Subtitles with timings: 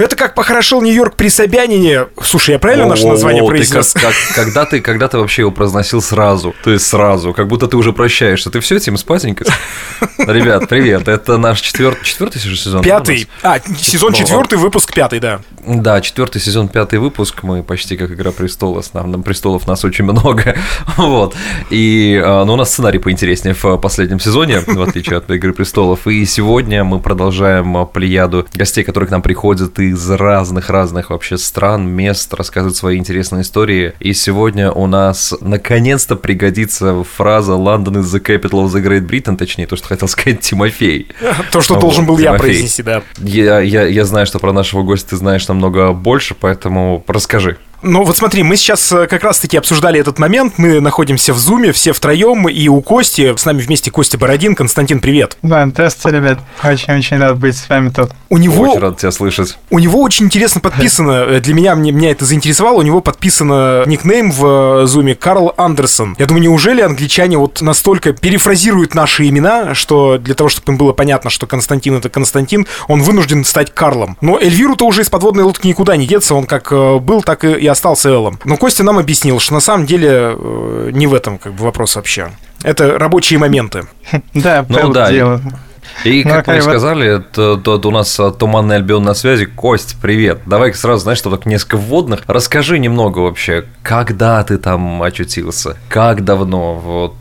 [0.00, 2.06] Это как похорошел Нью-Йорк при Собянине.
[2.22, 3.94] Слушай, я правильно наше название произнес?
[4.34, 6.54] когда, ты, когда ты вообще его произносил сразу?
[6.64, 8.50] То есть сразу, как будто ты уже прощаешься.
[8.50, 9.44] Ты все этим спатенько?
[10.18, 11.06] Ребят, привет.
[11.06, 12.82] Это наш четвертый, четвертый сезон?
[12.82, 13.28] Пятый.
[13.42, 15.40] А, сезон четвертый, выпуск пятый, да.
[15.66, 17.42] Да, четвертый сезон, пятый выпуск.
[17.42, 18.94] Мы почти как Игра престолов.
[18.94, 20.56] Нам, престолов нас очень много.
[20.96, 21.34] вот.
[21.68, 26.06] И а, ну, у нас сценарий поинтереснее в последнем сезоне, в отличие от Игры престолов.
[26.06, 32.32] И сегодня мы продолжаем плеяду гостей, которые к нам приходят из разных-разных вообще стран, мест,
[32.34, 33.92] рассказывают свои интересные истории.
[34.00, 39.36] И сегодня у нас наконец-то пригодится фраза «London is the capital of the Great Britain»,
[39.36, 41.08] точнее, то, что хотел сказать Тимофей.
[41.52, 43.02] То, что должен был я произнести, да.
[43.18, 47.58] Я, я, я знаю, что про нашего гостя ты знаешь намного больше, поэтому расскажи.
[47.82, 50.54] Ну вот смотри, мы сейчас э, как раз-таки обсуждали этот момент.
[50.58, 54.54] Мы находимся в Зуме, все втроем, и у Кости, с нами вместе Костя Бородин.
[54.54, 55.38] Константин, привет.
[55.40, 56.40] Да, здравствуйте, ребят.
[56.62, 58.10] Очень-очень рад быть с вами тут.
[58.28, 58.64] У него...
[58.64, 59.56] Очень рад тебя слышать.
[59.70, 63.84] У него очень интересно подписано, э, для меня, мне, меня это заинтересовало, у него подписано
[63.86, 66.16] никнейм в э, Зуме Карл Андерсон.
[66.18, 70.92] Я думаю, неужели англичане вот настолько перефразируют наши имена, что для того, чтобы им было
[70.92, 74.18] понятно, что Константин это Константин, он вынужден стать Карлом.
[74.20, 78.10] Но Эльвиру-то уже из подводной лодки никуда не деться, он как был, так и остался
[78.10, 78.38] Эллом.
[78.44, 81.96] Но Костя нам объяснил, что на самом деле э, не в этом как бы вопрос
[81.96, 82.30] вообще.
[82.62, 83.86] Это рабочие моменты.
[84.34, 85.10] Да, ну да.
[86.04, 89.44] И, ну, как мы сказали, то, то, то у нас э, Туманный Альбион на связи.
[89.44, 90.42] Кость, привет.
[90.46, 92.22] Давай сразу, знаешь, что так несколько вводных.
[92.26, 95.76] Расскажи немного вообще, когда ты там очутился?
[95.88, 96.74] Как давно?
[96.74, 97.14] Вот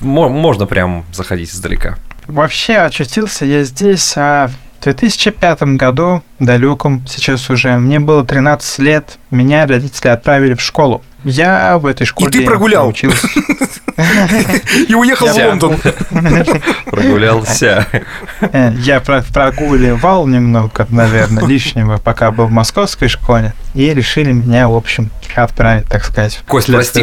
[0.00, 1.96] можно прям заходить издалека.
[2.26, 4.50] Вообще очутился я здесь а,
[4.82, 11.02] в 2005 году, далеком сейчас уже, мне было 13 лет, меня родители отправили в школу.
[11.24, 12.88] Я в этой школе И ты прогулял.
[12.88, 13.28] Учился.
[14.88, 15.76] И уехал в Лондон.
[16.86, 17.86] Прогулялся.
[18.40, 23.54] Э, я прогуливал немного, наверное, лишнего, пока был в московской школе.
[23.74, 26.40] И решили меня, в общем, отправить, так сказать.
[26.46, 27.00] Кость, прости,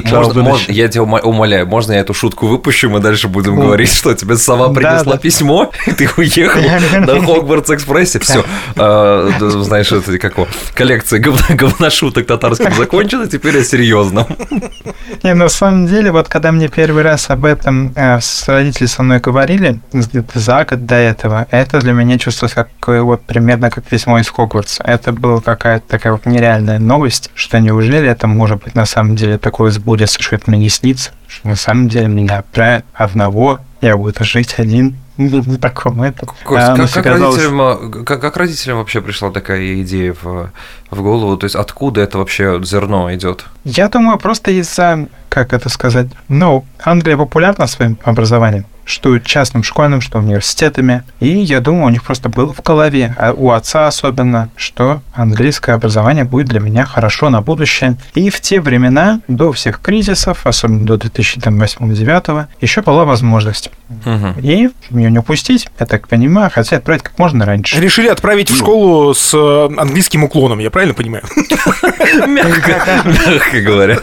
[0.67, 4.73] я тебя умоляю, можно я эту шутку выпущу, мы дальше будем говорить, что тебе сова
[4.73, 6.61] принесла письмо, и ты уехал
[6.99, 8.19] на Хогвартс Экспрессе.
[8.19, 8.43] Все,
[8.75, 10.35] а, знаешь, это как
[10.73, 14.08] коллекция говношуток татарских закончена, теперь я серьезно.
[15.23, 19.19] Не, на самом деле, вот когда мне первый раз об этом э, родители со мной
[19.19, 24.19] говорили, где-то за год до этого, это для меня чувствовалось как вот примерно как письмо
[24.19, 24.83] из Хогвартса.
[24.83, 29.37] Это была какая-то такая вот нереальная новость, что неужели это может быть на самом деле
[29.37, 33.97] такое сбудется, что это мне не снится, что на самом деле меня отправят одного, я
[33.97, 36.25] буду жить один в таком это.
[36.25, 40.51] Кость, а, как, как, родителям, как, как родителям вообще пришла такая идея в,
[40.91, 41.37] в голову?
[41.37, 43.45] То есть откуда это вообще зерно идет?
[43.65, 50.01] Я думаю, просто из-за, как это сказать, ну, Англия популярна своим образованием что частным школьным,
[50.01, 51.03] что университетами.
[51.19, 55.73] И я думаю, у них просто было в голове, а у отца особенно, что английское
[55.73, 57.97] образование будет для меня хорошо на будущее.
[58.15, 63.71] И в те времена, до всех кризисов, особенно до 2008-2009, еще была возможность.
[64.05, 64.39] Угу.
[64.41, 67.79] И ее не упустить, я так понимаю, хотя отправить как можно раньше.
[67.79, 71.23] Решили отправить в школу с э, английским уклоном, я правильно понимаю?
[72.27, 73.97] Мягко говоря.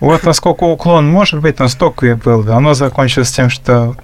[0.00, 2.50] Вот насколько уклон может быть, настолько и был.
[2.52, 3.59] Оно закончилось тем, что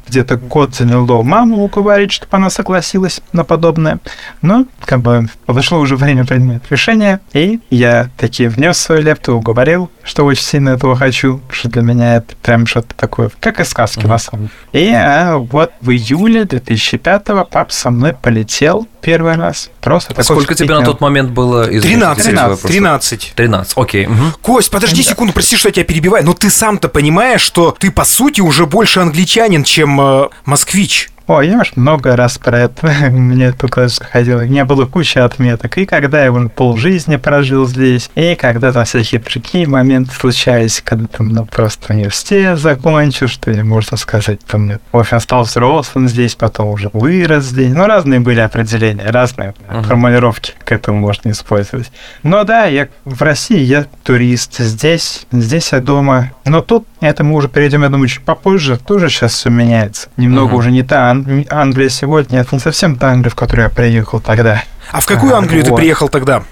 [0.08, 3.98] где-то год заняло маму уговорить, чтобы она согласилась на подобное.
[4.42, 9.90] Но, как бы, подошло уже время принять решение, и я таки внес свою лепту, уговорил,
[10.02, 14.00] что очень сильно этого хочу, что для меня это прям что-то такое, как из сказки,
[14.00, 14.08] mm-hmm.
[14.08, 14.86] на самом деле.
[14.88, 19.70] И а, вот в июле 2005-го пап со мной полетел первый раз.
[19.80, 21.66] Просто а Сколько тебе на тот момент было?
[21.66, 22.24] 13.
[22.24, 22.66] 13.
[22.66, 23.32] 13.
[23.36, 24.06] 13, окей.
[24.06, 24.14] Угу.
[24.42, 25.10] Кость, подожди да.
[25.10, 28.66] секунду, прости, что я тебя перебиваю, но ты сам-то понимаешь, что ты, по сути, уже
[28.66, 31.10] больше англичанин, чем э, москвич.
[31.26, 34.42] О, я уж много раз про это мне только заходило.
[34.42, 35.76] У меня было куча отметок.
[35.78, 41.08] И когда я уже полжизни прожил здесь, и когда там всякие другие моменты случались, когда
[41.08, 44.80] там ну, просто университет закончил, что ли, можно сказать, там нет.
[44.92, 47.74] В общем, стал взрослым здесь, потом уже вырос здесь.
[47.74, 49.82] Ну, разные были определения, разные uh-huh.
[49.82, 51.90] формулировки к этому можно использовать.
[52.22, 54.58] Но да, я в России, я турист.
[54.58, 56.30] Здесь, здесь я дома.
[56.44, 58.78] Но тут это мы уже перейдем, я думаю, чуть попозже.
[58.78, 60.08] Тоже сейчас все меняется.
[60.16, 60.58] Немного uh-huh.
[60.58, 64.20] уже не та Ан- Англия сегодня, это не совсем та Англия, в которую я приехал
[64.20, 64.62] тогда.
[64.92, 65.70] А в какую а, Англию вот.
[65.70, 66.42] ты приехал тогда?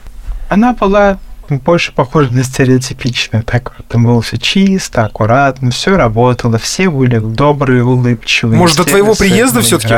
[0.49, 1.19] Она была
[1.49, 3.45] больше похожа на стереотипичную.
[3.45, 8.59] Так вот, там было все чисто, аккуратно, все работало, все были добрые, улыбчивые.
[8.59, 9.95] Может, до твоего приезда все-таки?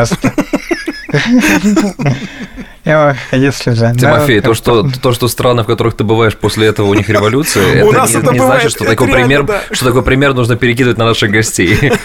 [3.33, 3.81] Если же...
[3.81, 7.09] да, Тимофей, то что, то, что страны, в которых ты бываешь после этого, у них
[7.09, 9.61] революция, это не, значит, что такой, пример, да.
[9.73, 11.93] что такой пример нужно перекидывать на наших гостей.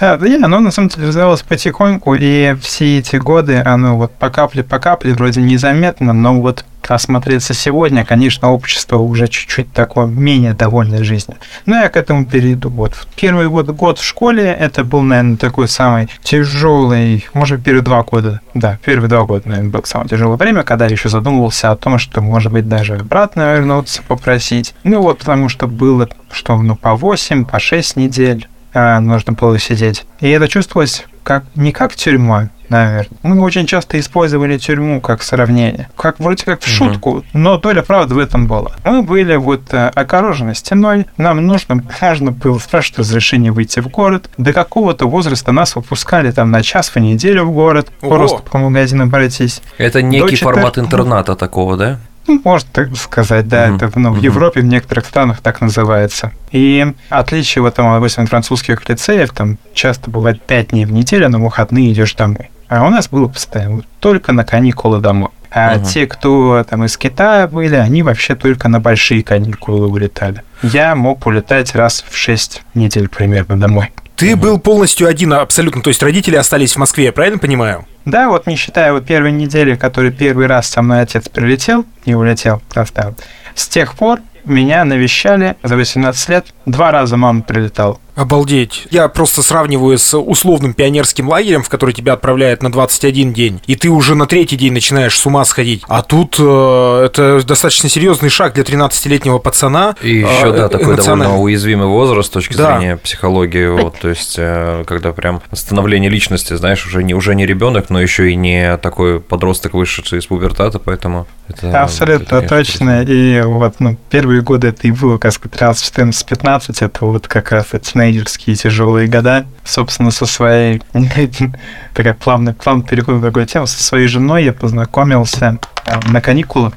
[0.00, 4.12] А, да, не, оно на самом деле развивалось потихоньку, и все эти годы оно вот
[4.12, 10.06] по капле, по капле, вроде незаметно, но вот осмотреться сегодня, конечно, общество уже чуть-чуть такое
[10.06, 11.38] менее довольное жизнью.
[11.66, 12.68] Но я к этому перейду.
[12.68, 18.02] Вот первый год, год в школе, это был, наверное, такой самый тяжелый, может, первые два
[18.02, 21.76] года, да, первые два года, наверное, было самое тяжелое время, когда я еще задумывался о
[21.76, 24.74] том, что, может быть, даже обратно вернуться, попросить.
[24.84, 29.58] Ну вот, потому что было, что, ну, по 8, по 6 недель а, нужно было
[29.58, 30.04] сидеть.
[30.20, 33.08] И это чувствовалось как не как тюрьма, наверное.
[33.22, 35.88] Мы очень часто использовали тюрьму как сравнение.
[35.96, 38.72] Как вроде как в шутку, но доля правды в этом была.
[38.84, 44.30] Мы были вот э, окорожены стеной, нам нужно, нужно было спрашивать разрешение выйти в город.
[44.38, 48.14] До какого-то возраста нас выпускали там на час в неделю в город, Ого.
[48.16, 49.62] просто по магазинам пройтись.
[49.78, 51.98] Это некий четвер- формат интерната такого, да?
[52.26, 53.76] Ну, можно так сказать, да, Мгм.
[53.76, 54.24] это ну, в Мгм.
[54.24, 56.32] Европе, в некоторых странах так называется.
[56.52, 61.28] И отличие вот там, допустим, от французских лицеев, там часто бывает 5 дней в неделю,
[61.28, 62.50] на выходные идешь домой.
[62.68, 65.28] А у нас было постоянно только на каникулы домой.
[65.50, 65.84] А Мгм.
[65.84, 70.42] те, кто там из Китая были, они вообще только на большие каникулы улетали.
[70.62, 73.92] Я мог улетать раз в 6 недель примерно домой.
[74.16, 77.84] Ты был полностью один абсолютно, то есть родители остались в Москве, я правильно понимаю?
[78.04, 82.14] Да, вот не считая вот первой недели, который первый раз со мной отец прилетел и
[82.14, 83.16] улетел, оставил.
[83.54, 86.46] С тех пор меня навещали за 18 лет.
[86.66, 87.98] Два раза мама прилетала.
[88.14, 88.86] Обалдеть.
[88.90, 93.74] Я просто сравниваю с условным пионерским лагерем, в который тебя отправляют на 21 день, и
[93.74, 95.82] ты уже на третий день начинаешь с ума сходить.
[95.88, 99.96] А тут э, это достаточно серьезный шаг для 13-летнего пацана.
[100.00, 102.78] И А, еще, да, э, такой довольно уязвимый возраст с точки Да.
[102.78, 107.46] зрения психологии, вот, то есть, э, когда прям становление личности, знаешь, уже не, уже не
[107.46, 111.82] ребенок, но еще и не такой подросток, вышедший из пубертата, поэтому это...
[111.82, 113.02] Абсолютно это, конечно, точно.
[113.02, 117.28] И вот ну, первые годы это и было, как сказать, 13, 14, 15, это вот
[117.28, 119.46] как раз эти тинейджерские тяжелые года.
[119.64, 120.82] Собственно, со своей,
[121.94, 126.74] такая плавный, плавный переход в другую тему, со своей женой я познакомился э, на каникулах,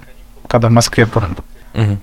[0.47, 1.23] когда в Москве был.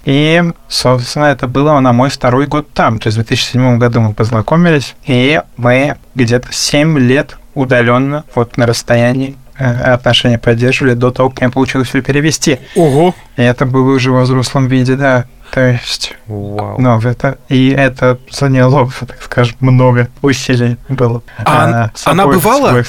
[0.05, 3.01] И, собственно, это было на мой второй год там.
[3.01, 8.67] То есть в 2007 году мы познакомились, и мы где-то 7 лет удаленно, вот на
[8.67, 12.59] расстоянии, э, отношения поддерживали до того, как мне получилось все перевести.
[12.77, 13.15] Ого.
[13.37, 15.25] И это было уже во взрослом виде, да.
[15.51, 16.77] То есть, Вау.
[16.81, 21.23] ну, это, и это заняло, так скажем, много усилий было.
[21.45, 22.83] А с она обоих- бывала?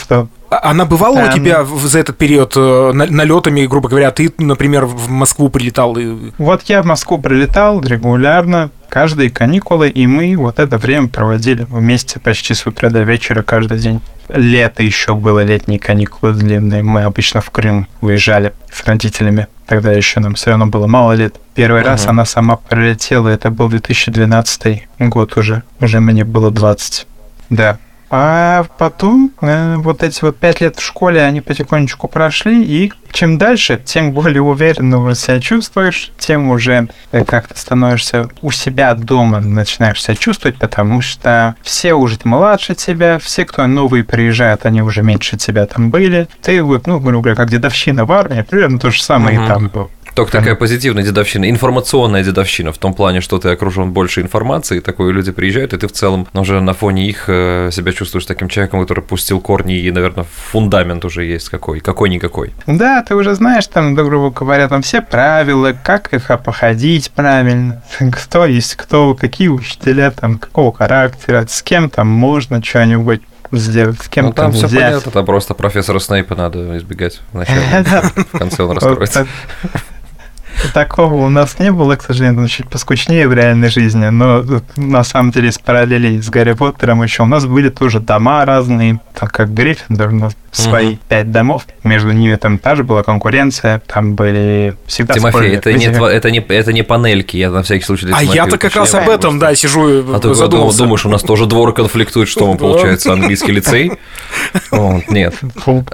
[0.50, 1.34] А Она бывала у Эм.
[1.34, 5.98] тебя в- за этот период э, на- налетами, грубо говоря, ты, например, в Москву прилетал
[5.98, 6.31] и...
[6.38, 12.19] Вот я в Москву прилетал регулярно, каждые каникулы, и мы вот это время проводили вместе
[12.19, 14.01] почти с утра до вечера каждый день.
[14.30, 16.84] Лето еще было, летние каникулы длинные.
[16.84, 19.48] Мы обычно в Крым уезжали с родителями.
[19.68, 21.36] Тогда еще нам все равно было мало лет.
[21.56, 22.10] Первый раз Мгм.
[22.12, 25.63] она сама прилетела, это был 2012 год уже.
[25.80, 27.07] Уже мне было 20.
[27.50, 27.78] Да.
[28.12, 33.38] А потом э, вот эти вот пять лет в школе, они потихонечку прошли, и чем
[33.40, 40.01] дальше, тем более уверенно себя чувствуешь, тем уже э, как-то становишься у себя дома, начинаешь
[40.04, 45.36] себя чувствовать, потому что все уже младше тебя, все, кто новые приезжают, они уже меньше
[45.36, 46.28] тебя там были.
[46.42, 49.46] Ты вот, ну, грубо говоря, как дедовщина в армии, примерно то же самое Мгм.
[49.46, 49.90] и там было.
[50.16, 55.12] Только такая позитивная дедовщина, информационная дедовщина, в том плане, что ты окружен больше информацией, такое
[55.12, 58.82] люди приезжают, и ты в целом уже на фоне их э, себя чувствуешь таким человеком,
[58.82, 62.54] который пустил корни, и, наверное, фундамент уже есть какой, какой-никакой.
[62.66, 68.46] Да, ты уже знаешь, там, грубо говоря, там все правила, как их походить правильно, кто
[68.46, 74.28] есть кто, какие учителя, там, какого характера, с кем там можно что-нибудь сделать, с кем
[74.28, 74.88] Ну, там все нельзя.
[74.88, 77.62] понятно, там просто профессора Снейпа надо избегать вначале,
[78.32, 79.28] в конце он раскроется.
[80.74, 84.64] Такого у нас не было, к сожалению, это чуть поскучнее в реальной жизни, но тут,
[84.78, 89.00] на самом деле с параллелей с Гарри Поттером еще у нас были тоже дома разные,
[89.18, 91.00] так как Гриффиндор, у нас свои Мгм.
[91.10, 96.10] пять домов, между ними там тоже была конкуренция, там были всегда Тимофей, это не, тва-
[96.10, 99.38] это, не, это не панельки, я на всякий случай А я-то как раз об этом,
[99.38, 100.78] да, сижу А ты задумался.
[100.78, 102.58] думаешь, у нас тоже двор конфликтует, что Да.
[102.58, 103.92] получается, английский лицей?
[105.10, 105.36] Нет.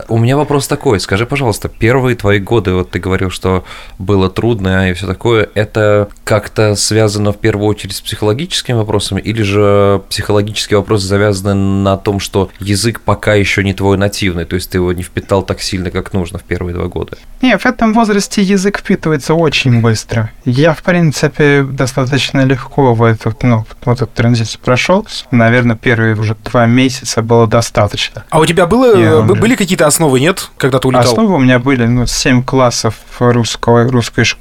[0.08, 3.64] У меня вопрос такой, скажи, пожалуйста, первые твои годы, вот ты говорил, что
[3.98, 9.22] было трудно, трудное и все такое, это как-то связано в первую очередь с психологическими вопросами,
[9.22, 14.56] или же психологические вопросы завязаны на том, что язык пока еще не твой нативный, то
[14.56, 17.18] есть ты его не впитал так сильно, как нужно в первые два года?
[17.42, 20.32] Нет, в этом возрасте язык впитывается очень быстро.
[20.44, 25.08] Я, в принципе, достаточно легко в эту, ну, вот эту транзицию прошел.
[25.32, 28.26] Наверное, первые уже два месяца было достаточно.
[28.30, 31.06] А у тебя было, Я были какие-то основы, нет, когда ты улетал?
[31.06, 34.41] Основы у меня были, ну, 7 классов русского, русской школы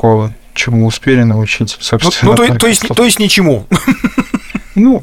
[0.54, 2.34] чему успели научить, собственно.
[2.34, 3.66] Ну, ну то, то, есть, то есть ничему.
[4.74, 5.02] Ну,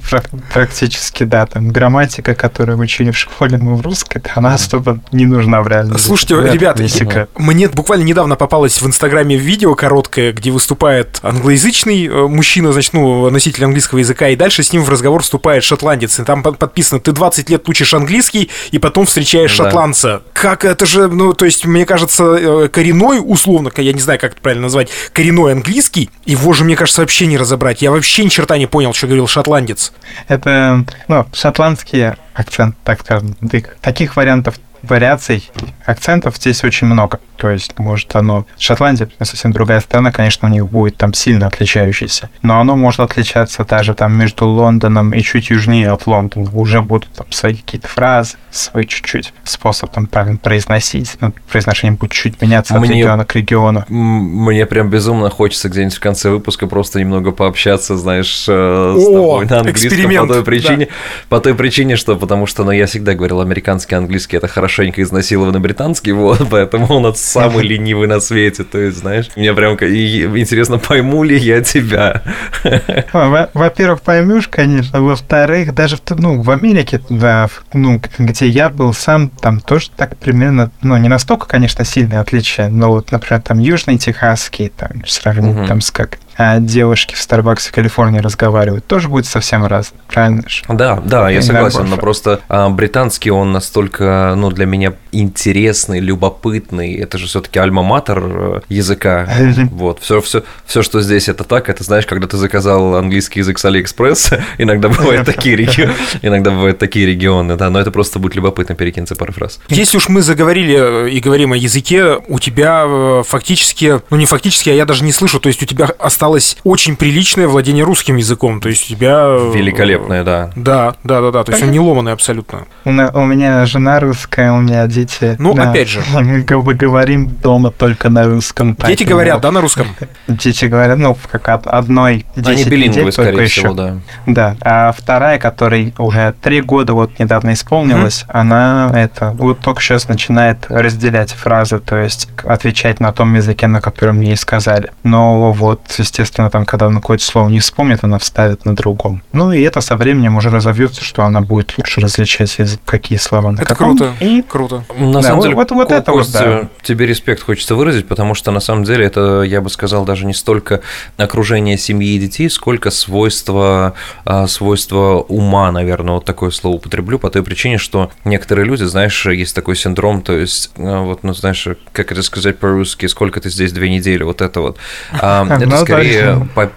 [0.54, 1.46] практически, да.
[1.46, 6.08] Там грамматика, которую учили в школе, мы в русской, она особо не нужна в реальности.
[6.08, 7.28] Слушайте, ребят, лексика.
[7.38, 13.30] мне буквально недавно попалось в Инстаграме видео короткое, где выступает англоязычный э, мужчина, значит, ну,
[13.30, 16.20] носитель английского языка, и дальше с ним в разговор вступает шотландец.
[16.20, 19.66] И там подписано, ты 20 лет учишь английский, и потом встречаешь да.
[19.66, 20.22] шотландца.
[20.34, 24.34] Как это же, ну, то есть, мне кажется, э, коренной, условно, я не знаю, как
[24.34, 27.82] это правильно назвать, коренной английский, его же, мне кажется, вообще не разобрать.
[27.82, 29.94] Я вообще ни черта не понял, что говорил шотландец шотландец.
[30.28, 33.36] Это, ну, шотландский акцент, так скажем.
[33.82, 35.50] Таких вариантов вариаций
[35.86, 37.20] акцентов здесь очень много.
[37.38, 38.46] То есть, может, оно...
[38.58, 42.30] Шотландия совсем другая страна, конечно, у них будет там сильно отличающаяся.
[42.42, 46.50] Но оно может отличаться даже там между Лондоном и чуть южнее от Лондона.
[46.54, 51.18] Уже будут там свои какие-то фразы, свой чуть-чуть способ там правильно произносить.
[51.20, 53.86] Ну, произношение будет чуть меняться мне, от региона к региону.
[53.88, 59.46] Мне прям безумно хочется где-нибудь в конце выпуска просто немного пообщаться, знаешь, э, с тобой
[59.46, 60.92] на английском по той причине, да.
[61.30, 65.60] по той причине, что потому что, ну, я всегда говорил, американский английский это хорошенько изнасилованный
[65.60, 71.24] британский, вот, поэтому нас самый ленивый на свете, то есть, знаешь, мне прям интересно, пойму
[71.24, 72.24] ли я тебя.
[73.54, 79.30] Во-первых, поймешь, конечно, во-вторых, даже в, ну, в Америке, да, ну, где я был сам,
[79.30, 83.98] там тоже так примерно, ну, не настолько, конечно, сильное отличие, но вот, например, там Южный
[83.98, 85.68] Техасский, там, сравнить угу.
[85.68, 86.18] там с как
[86.60, 90.64] девушки в Старбаксе в Калифорнии разговаривают, тоже будет совсем разное, правильно же?
[90.68, 96.96] Да, да, я согласен, но просто а, британский он настолько, ну, для меня интересный, любопытный,
[96.96, 99.28] это же все-таки альма-матер э, языка,
[99.72, 103.58] вот, все, все, все, что здесь это так, это знаешь, когда ты заказал английский язык
[103.58, 108.36] с Алиэкспресс, иногда бывают такие регионы, иногда бывают такие регионы, да, но это просто будет
[108.36, 109.60] любопытно перекинуться пару фраз.
[109.70, 114.26] Если уж мы заговорили э, и говорим о языке, у тебя э, фактически, ну не
[114.26, 117.84] фактически, а я даже не слышу, то есть у тебя осталось осталось очень приличное владение
[117.84, 118.60] русским языком.
[118.60, 119.24] То есть у тебя...
[119.28, 120.52] Э, Великолепное, да.
[120.56, 121.44] Да, да, да, да.
[121.44, 122.66] То есть он не ломанный абсолютно.
[122.84, 125.36] У, у меня жена русская, у меня дети.
[125.40, 125.72] Ну, да.
[125.72, 126.02] опять же.
[126.14, 128.76] Мы говорим дома только на русском.
[128.86, 129.88] Дети говорят, да, на русском?
[130.28, 133.98] Дети говорят, ну, как от одной Они билингвы, скорее всего, да.
[134.26, 134.58] Да.
[134.62, 138.40] А вторая, которой уже три года вот недавно исполнилась, mm-hmm.
[138.40, 143.80] она это вот только сейчас начинает разделять фразы, то есть отвечать на том языке, на
[143.80, 144.92] котором ей сказали.
[145.04, 149.22] Но вот, естественно, естественно, там, когда она какое-то слово не вспомнит, она вставит на другом.
[149.34, 153.58] Ну и это со временем уже разовьется, что она будет лучше различать, какие слова на
[153.58, 153.98] Это каком.
[153.98, 154.14] круто.
[154.20, 154.42] И...
[154.42, 154.84] Круто.
[154.98, 156.70] На да, самом деле, вот, вот это вот, да.
[156.82, 160.34] тебе респект хочется выразить, потому что на самом деле это, я бы сказал, даже не
[160.34, 160.82] столько
[161.18, 163.94] окружение семьи и детей, сколько свойства,
[164.26, 169.26] а, свойства ума, наверное, вот такое слово употреблю, по той причине, что некоторые люди, знаешь,
[169.28, 173.50] есть такой синдром, то есть, а, вот, ну, знаешь, как это сказать по-русски, сколько ты
[173.50, 174.78] здесь две недели, вот это вот.
[175.12, 175.86] А, это ну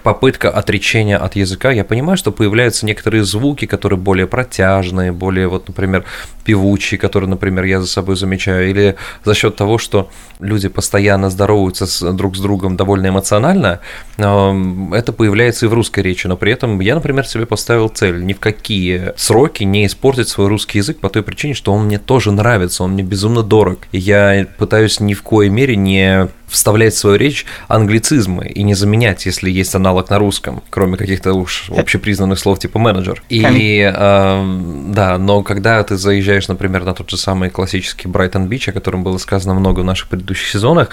[0.03, 1.71] попытка отречения от языка.
[1.71, 6.05] Я понимаю, что появляются некоторые звуки, которые более протяжные, более, вот, например,
[6.43, 10.09] певучие, которые, например, я за собой замечаю, или за счет того, что
[10.39, 13.79] люди постоянно здороваются с, друг с другом довольно эмоционально,
[14.17, 18.33] это появляется и в русской речи, но при этом я, например, себе поставил цель ни
[18.33, 22.31] в какие сроки не испортить свой русский язык по той причине, что он мне тоже
[22.31, 23.79] нравится, он мне безумно дорог.
[23.91, 29.25] Я пытаюсь ни в коей мере не вставлять в свою речь англицизмы и не заменять,
[29.25, 33.23] если есть аналог на русском, кроме каких-то уж общепризнанных слов типа менеджер.
[33.29, 38.67] И э, да, но когда ты заезжаешь, например, на тот же самый классический Брайтон Бич,
[38.69, 40.89] о котором было сказано много в наших предыдущих сезонах,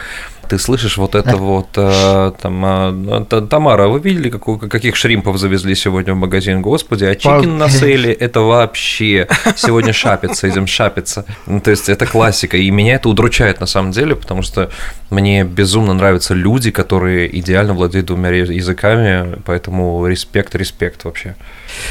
[0.48, 5.38] ты слышишь вот это вот, э, там, э, Тамара, вы видели, какую, каких shrimp ов
[5.38, 6.62] завезли сегодня в магазин?
[6.62, 11.24] Господи, а chicken на sale е– это вообще сегодня shop ится, идем shop иться.
[11.46, 14.70] Ну, то есть это классика, и меня это удручает на самом деле, потому что
[15.10, 21.34] мне безумно нравятся люди, которые идеально владеют двумя языками, поэтому респект, респект вообще.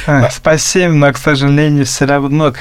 [0.06, 2.54] А, спасибо, но, к сожалению, все равно,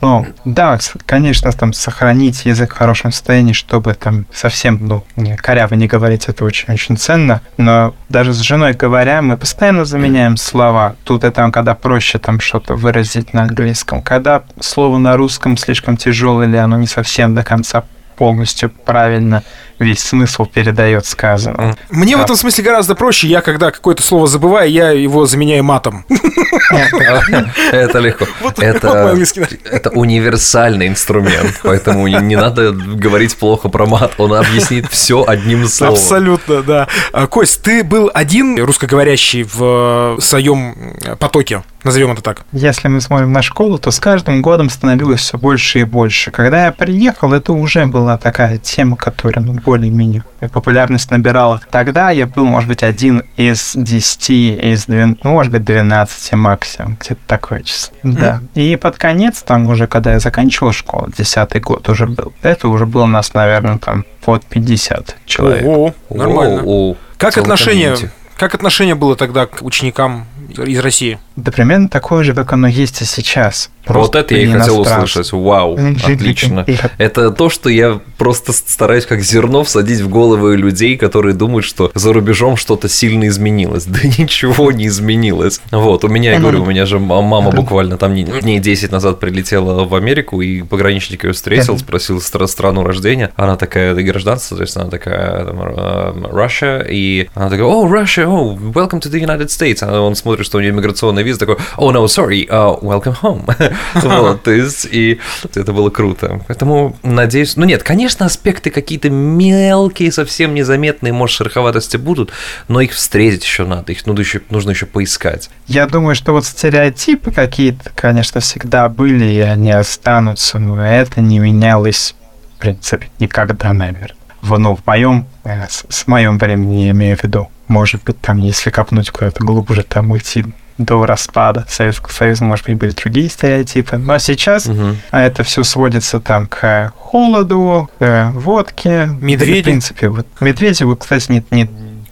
[0.00, 5.04] ну, да, конечно, там сохранить язык в хорошем состоянии, чтобы там совсем, ну,
[5.36, 10.96] коряво не говорить, это очень-очень ценно, но даже с женой говоря, мы постоянно заменяем слова.
[11.04, 14.02] Тут это когда проще там что-то выразить на английском.
[14.02, 17.84] Когда слово на русском слишком тяжелое или оно не совсем до конца
[18.16, 19.42] полностью правильно
[19.78, 21.76] весь смысл передает сказанное.
[21.90, 23.26] Мне в этом смысле гораздо проще.
[23.26, 26.04] Я, когда какое-то слово забываю, я его заменяю матом.
[27.72, 28.26] Это легко.
[29.70, 34.14] Это универсальный инструмент, поэтому не надо говорить плохо про мат.
[34.18, 35.94] Он объяснит все одним словом.
[35.94, 36.88] Абсолютно, да.
[37.12, 41.62] А, Кость, ты был один русскоговорящий в своем потоке?
[41.86, 42.44] Назовем это так.
[42.50, 46.32] Если мы смотрим на школу, то с каждым годом становилось все больше и больше.
[46.32, 51.60] Когда я приехал, это уже была такая тема, которая ну, более-менее популярность набирала.
[51.70, 56.96] Тогда я был, может быть, один из десяти, из 12, ну, может быть, 12 максимум,
[57.00, 57.94] где-то такое число.
[58.02, 58.18] Mm-hmm.
[58.18, 58.40] Да.
[58.54, 62.86] И под конец, там уже, когда я заканчивал школу, десятый год уже был, это уже
[62.86, 65.66] было у нас, наверное, там под 50 человек.
[65.66, 66.62] Ого, нормально.
[66.62, 66.96] О-о-о.
[67.18, 67.96] Как отношение,
[68.36, 71.18] как отношение было тогда к ученикам из России?
[71.34, 73.70] Да примерно такое же, как оно есть и сейчас.
[73.86, 75.32] Просто вот это я и хотел услышать.
[75.32, 76.66] Вау, отлично.
[76.98, 81.90] Это то, что я просто стараюсь как зерно всадить в головы людей, которые думают, что
[81.94, 83.86] за рубежом что-то сильно изменилось.
[83.96, 85.60] Да ничего не изменилось.
[85.70, 89.84] Вот, у меня, я говорю, у меня же мама буквально там дней 10 назад прилетела
[89.84, 93.30] в Америку, и пограничник ее встретил, спросил страну рождения.
[93.36, 98.58] Она такая, гражданство, то есть она такая, там, Russia, и она такая, oh, Russia, oh,
[98.72, 99.78] welcome to the United States.
[99.80, 103.46] А он смотрит, что у нее иммиграционная виза, такой, oh, no, sorry, uh, welcome home.
[104.16, 105.18] Вот, и
[105.54, 106.40] это было круто.
[106.46, 112.30] Поэтому, надеюсь, ну нет, конечно, аспекты какие-то мелкие, совсем незаметные, может, шероховатости будут,
[112.68, 115.50] но их встретить еще надо, их нужно еще, нужно еще поискать.
[115.66, 121.38] Я думаю, что вот стереотипы какие-то, конечно, всегда были, и они останутся, но это не
[121.38, 122.14] менялось,
[122.56, 124.16] в принципе, никогда, наверное.
[124.42, 127.48] В, ну, в моем, э, с, с моем времени я имею в виду.
[127.68, 130.44] Может быть, там, если копнуть куда-то глубже, там уйти
[130.78, 133.96] до распада Советского Союза, может быть, были другие стереотипы.
[133.96, 134.96] Но сейчас угу.
[135.10, 139.08] это все сводится там к холоду, к водке.
[139.20, 139.60] Медведи.
[139.60, 141.68] в принципе, вот медведи, вот, кстати, не, не,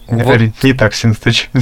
[0.08, 1.14] вот так сильно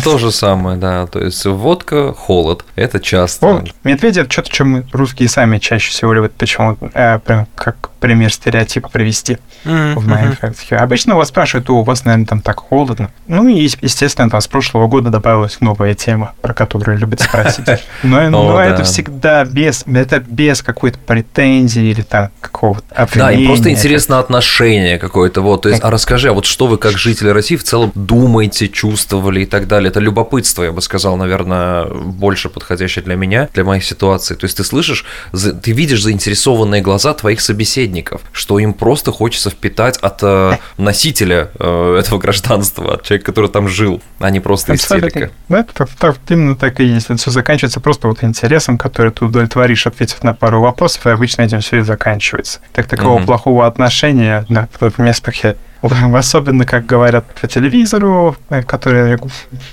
[0.03, 1.07] То же самое, да.
[1.07, 2.65] То есть водка, холод.
[2.77, 3.47] Это часто.
[3.47, 7.91] О, медведи это что-то, чем мы русские сами чаще всего любят, почему э, прям как
[8.03, 9.95] пример стереотипа привести mm-hmm.
[9.95, 10.77] в практике.
[10.77, 13.11] Обычно вас спрашивают, у вас, наверное, там так холодно.
[13.29, 17.65] Ну и, естественно, там с прошлого года добавилась новая тема, про которую любят спросить.
[18.03, 23.71] Но, но это всегда без, это без какой-то претензии или там какого-то Да, им просто
[23.71, 25.41] интересно отношение какое-то.
[25.41, 28.32] Вот, то есть, а расскажи, а вот что вы как жители России в целом думаете,
[28.69, 29.91] чувствовали и так далее?
[29.91, 34.35] Это любопытство, я бы сказал, наверное, больше подходящее для меня, для моей ситуации.
[34.35, 39.99] То есть ты слышишь, ты видишь заинтересованные глаза твоих собеседников, что им просто хочется впитать
[39.99, 45.31] от э, носителя э, этого гражданства, от человека, который там жил, а не просто истерика.
[45.49, 47.07] Да, так, так, именно так и есть.
[47.07, 51.43] Это все заканчивается просто вот интересом, который ты удовлетворишь, ответив на пару вопросов, и обычно
[51.43, 52.61] этим все и заканчивается.
[52.73, 53.27] Так такого угу.
[53.27, 55.35] плохого отношения на в местах
[55.83, 59.19] Особенно, как говорят по телевизору, э, которые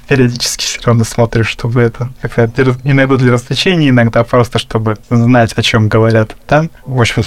[0.08, 2.10] периодически все равно смотришь, чтобы это
[2.84, 6.72] иногда для развлечения, иногда просто чтобы знать, о чем говорят там.
[6.86, 7.24] В общем,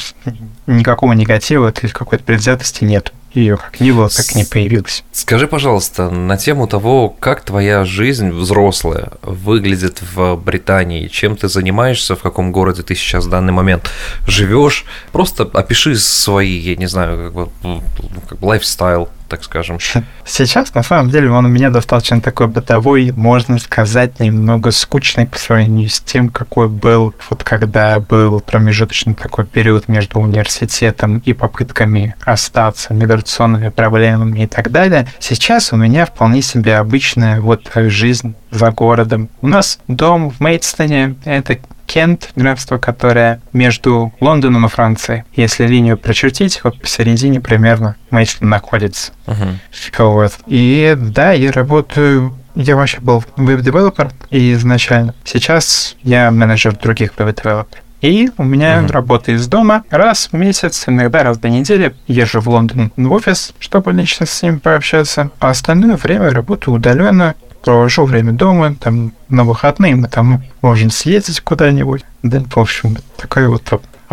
[0.66, 5.04] никакого негатива или какой-то предвзятости нет ее как не было, так не появилось.
[5.12, 12.16] Скажи, пожалуйста, на тему того, как твоя жизнь взрослая выглядит в Британии, чем ты занимаешься,
[12.16, 13.90] в каком городе ты сейчас в данный момент
[14.26, 17.82] живешь, просто опиши свои, я не знаю, как бы,
[18.28, 19.78] как бы лайфстайл, так скажем.
[20.26, 25.38] Сейчас, на самом деле, он у меня достаточно такой бытовой, можно сказать, немного скучный по
[25.38, 32.14] сравнению с тем, какой был, вот когда был промежуточный такой период между университетом и попытками
[32.26, 35.06] остаться, миграционными проблемами и так далее.
[35.18, 39.30] Сейчас у меня вполне себе обычная вот жизнь за городом.
[39.40, 45.24] У нас дом в Мейдстоне, это Кент, графство, которое между Лондоном и Францией.
[45.34, 49.12] Если линию прочертить, вот посередине примерно Мейдстон находится.
[49.26, 49.56] Uh-huh.
[49.98, 50.38] Вот.
[50.46, 55.14] И да, я работаю я вообще был web-developer изначально.
[55.24, 57.82] Сейчас я менеджер других web-developer ов.
[58.02, 58.90] И у меня uh-huh.
[58.90, 59.84] работа из дома.
[59.88, 64.42] Раз в месяц, иногда раз две недели езжу в Лондон в офис, чтобы лично с
[64.42, 65.30] ним пообщаться.
[65.38, 71.40] А остальное время работаю удаленно провожу время дома, там на выходные мы там можем съездить
[71.40, 72.04] куда-нибудь.
[72.22, 73.62] Да, в общем, такая вот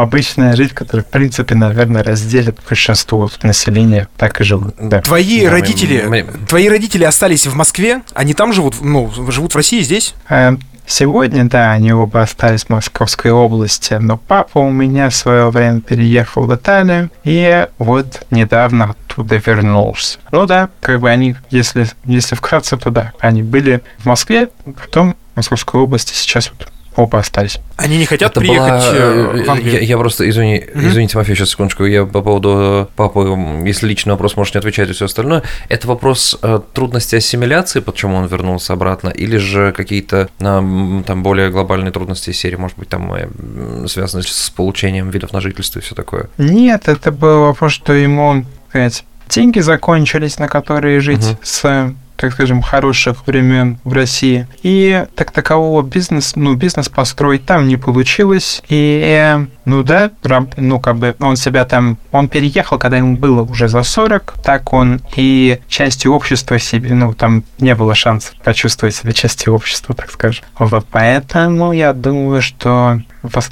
[0.02, 4.76] обычная жизнь, которая, в принципе, наверное, разделит большинство населения, так и живут.
[4.80, 5.02] Да.
[5.02, 6.46] Твои да, родители, мы, мы...
[6.48, 10.16] твои родители остались в Москве, они там живут, ну, живут в России здесь?
[10.30, 10.56] Э,
[10.90, 15.82] Сегодня, да, они оба остались в Московской области, но папа у меня в свое время
[15.82, 20.18] переехал в Италию, и вот недавно оттуда вернулся.
[20.32, 25.16] Ну да, как бы они, если, если вкратце, то да, они были в Москве, потом
[25.34, 27.60] в Московской области, сейчас вот оба остались.
[27.78, 29.74] Они не хотят Это приехать была, э, э, в Англию?
[29.76, 30.88] Я, я просто, извини, Мгм.
[30.90, 34.94] извини, Тимофей, сейчас секундочку, я по поводу папы, если личный вопрос, можешь не отвечать и
[34.94, 35.44] все остальное.
[35.70, 41.50] Это вопрос э, трудности ассимиляции, почему он вернулся обратно, или же какие-то э, там более
[41.52, 45.82] глобальные трудности серии, может быть, там э, м, связанные с получением видов на жительство и
[45.82, 46.30] все такое.
[46.38, 51.38] Нет, это был вопрос, что ему, сказать, деньги закончились, на которые жить Мгм.
[51.44, 54.46] с так скажем, хороших времен в России.
[54.62, 58.62] И так такового бизнес, ну, бизнес построить там не получилось.
[58.68, 63.16] И, э, ну да, раб- ну, как бы он себя там, он переехал, когда ему
[63.16, 68.36] было уже за 40, так он и частью общества себе, ну, там не было шансов
[68.44, 70.44] почувствовать себя частью общества, так скажем.
[70.58, 73.02] Вот поэтому я думаю, что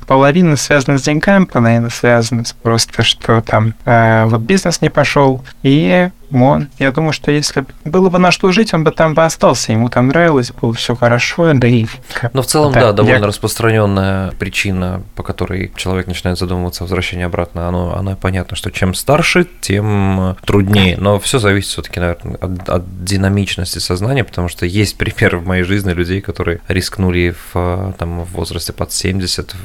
[0.08, 5.44] половина связана с деньгами, половина связана с просто, что там э, вот бизнес не пошел,
[5.64, 9.14] и он, я думаю, что если бы было бы на что жить, он бы там
[9.14, 11.86] бы остался, ему там нравилось, было все хорошо, да и...
[12.34, 16.86] Но в целом, Да, да, я- довольно распространенная причина, по которой человек начинает задумываться о
[16.86, 17.68] возвращении обратно.
[17.68, 20.98] Оно, оно понятно, что чем старше, тем труднее.
[20.98, 25.64] Но все зависит все-таки, наверное, от, от динамичности сознания, потому что есть примеры в моей
[25.64, 29.56] жизни людей, которые рискнули в, там, в возрасте под 70.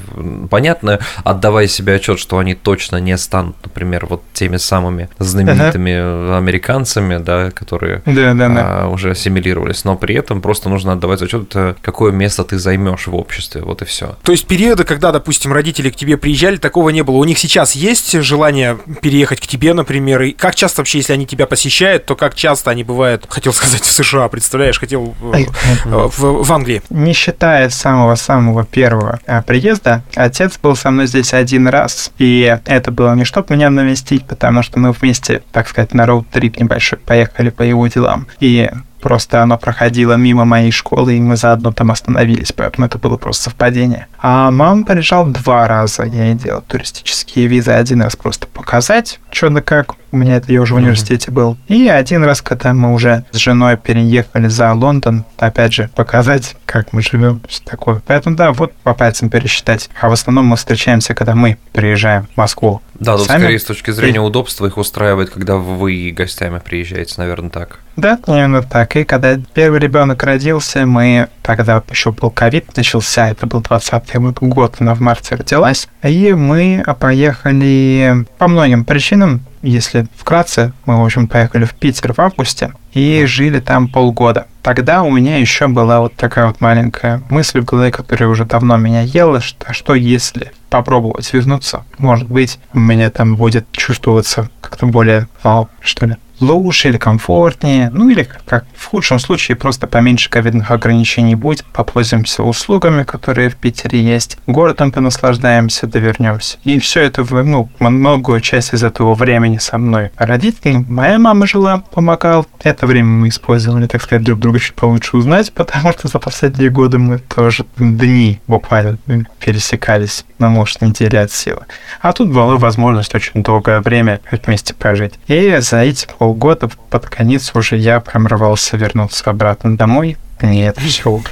[0.51, 7.19] Понятно, отдавая себе отчет, что они точно не станут, например, вот теми самыми знаменитыми американцами,
[7.19, 8.83] да, которые Да, да, да.
[8.83, 13.07] а, уже ассимилировались, но при этом просто нужно отдавать отчет, э, какое место ты займешь
[13.07, 14.17] в обществе, вот и все.
[14.23, 17.17] То есть периоды, когда, допустим, родители к тебе приезжали, такого не было.
[17.17, 20.23] У них сейчас есть желание переехать к тебе, например?
[20.23, 23.83] И как часто вообще, если они тебя посещают, то как часто они бывают, хотел сказать,
[23.83, 25.49] в США, представляешь, хотел э, э,
[25.85, 26.83] в, в Англии.
[26.91, 29.43] Не считая самого-самого первого а,
[29.83, 34.25] приезда, отец был со мной здесь один раз, и это было не чтобы меня навестить,
[34.27, 38.27] потому что мы вместе, так сказать, на роуд-трип небольшой поехали по его делам.
[38.41, 43.17] И просто оно проходило мимо моей школы, и мы заодно там остановились, поэтому это было
[43.17, 44.07] просто совпадение.
[44.19, 49.51] А мама приезжал два раза, я ей делал туристические визы, один раз просто показать, что
[49.51, 52.93] да как, у меня это я уже в университете был, и один раз, когда мы
[52.93, 58.03] уже с женой переехали за Лондон, опять же, показать, как мы живем, что такое.
[58.07, 59.91] Поэтому да, вот по пальцам пересчитать.
[60.01, 62.81] А в основном мы встречаемся, когда мы приезжаем в Москву.
[62.95, 63.41] Да, тут Сами?
[63.41, 67.81] скорее с точки зрения удобства их устраивает, когда вы гостями приезжаете, наверное, так.
[67.97, 68.97] Да, именно так.
[68.97, 74.77] И когда первый ребенок родился, мы тогда еще был ковид начался, это был 20 год,
[74.79, 79.43] она в марте родилась, и мы поехали по многим причинам.
[79.63, 84.47] Если вкратце, мы, в общем, поехали в Питер в августе и жили там полгода.
[84.63, 88.77] Тогда у меня еще была вот такая вот маленькая мысль в голове, которая уже давно
[88.77, 91.85] меня ела, что, а что если попробовать вернуться?
[91.99, 97.91] Может быть, у меня там будет чувствоваться как-то более, вау, что ли, лучше или комфортнее,
[97.91, 103.57] ну или как в худшем случае просто поменьше ковидных ограничений будет, попользуемся услугами, которые в
[103.57, 106.59] Питере есть, городом понаслаждаемся, довернемся.
[106.65, 110.11] И все это, ну, многую часть из этого времени со мной.
[110.17, 112.47] Родители, моя мама жила, помогал.
[112.63, 116.71] Это время мы использовали, так сказать, друг друга чуть получше узнать, потому что за последние
[116.71, 118.99] годы мы тоже дни буквально
[119.39, 121.63] пересекались, но может недели от силы.
[122.01, 125.15] А тут была возможность очень долгое время вместе прожить.
[125.27, 130.17] И за эти полгода под конец уже я прям рвался вернуться обратно домой.
[130.41, 131.23] Это все.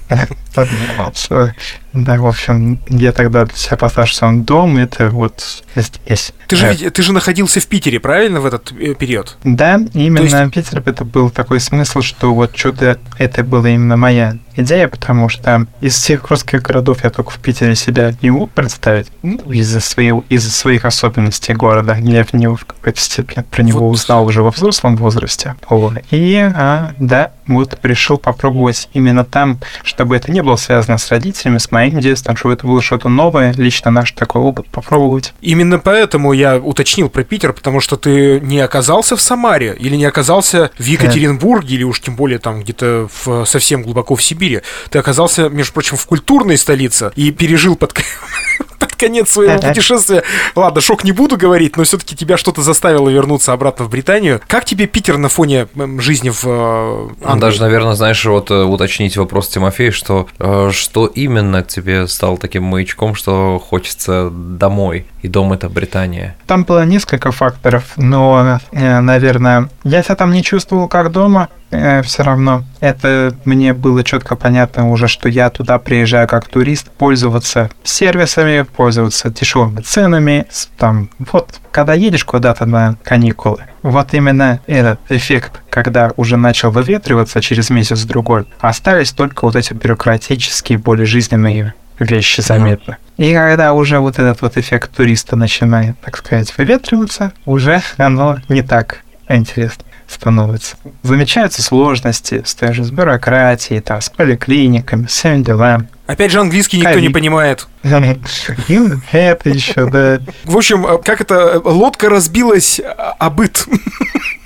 [1.94, 6.32] Да, в общем, я тогда для себя поставил, что он дом, это вот здесь.
[6.48, 9.36] Ты же, Э, ведь- ты же находился в Питере, правильно, в этот э, период?
[9.44, 14.88] Да, именно Питер это был такой смысл, что вот что-то это была именно моя идея,
[14.88, 19.38] потому что из всех русских городов я только в Питере себя не мог представить ну,
[19.50, 21.96] из-за своих, из-за своих особенностей города.
[22.00, 23.94] Я в него в какой-то степени про него Вот.
[23.94, 25.54] узнал уже во взрослом возрасте.
[25.68, 25.94] Вот.
[26.10, 31.58] И, а, да, вот решил попробовать именно там, чтобы это не было связано с родителями,
[31.58, 35.34] с моим детством, чтобы это было что-то новое, лично наш такой опыт попробовать.
[35.40, 40.04] Именно поэтому я уточнил про Питер, потому что ты не оказался в Самаре или не
[40.04, 44.62] оказался в Екатеринбурге, или уж тем более там где-то в, совсем глубоко в Сибири.
[44.90, 47.94] Ты оказался, между прочим, в культурной столице и пережил под,
[48.94, 50.22] под конец своего путешествия.
[50.54, 54.40] Ладно, шок не буду говорить, но все-таки тебя что-то заставило вернуться обратно в Британию.
[54.46, 57.40] Как тебе Питер на фоне жизни в э, Англии?
[57.40, 62.64] Даже, наверное, знаешь, вот э, уточнить вопрос Тимофея, что э, что именно тебе стал таким
[62.64, 65.06] маячком, что хочется домой?
[65.24, 66.36] И дом это Британия?
[66.46, 72.02] Там было несколько факторов, но, э, наверное, я себя там не чувствовал как дома, э,
[72.02, 72.62] все равно.
[72.80, 79.30] Это мне было четко понятно уже, что я туда приезжаю как турист, пользоваться сервисами, пользоваться
[79.30, 80.44] дешевыми ценами.
[80.76, 87.40] Там, вот, когда едешь куда-то на каникулы, вот именно этот эффект, когда уже начал выветриваться
[87.40, 92.96] через месяц-другой, остались только вот эти бюрократические, более жизненные вещи заметны.
[93.16, 98.62] И когда уже вот этот вот эффект туриста начинает, так сказать, выветриваться, уже оно не
[98.62, 100.76] так интересно становится.
[101.02, 105.88] Замечаются сложности с той же с бюрократией, там, с поликлиниками, с всеми делами.
[106.06, 107.66] Опять же, английский никто не понимает.
[107.82, 110.20] Это еще, да.
[110.44, 113.66] В общем, э, как это, лодка разбилась о быт.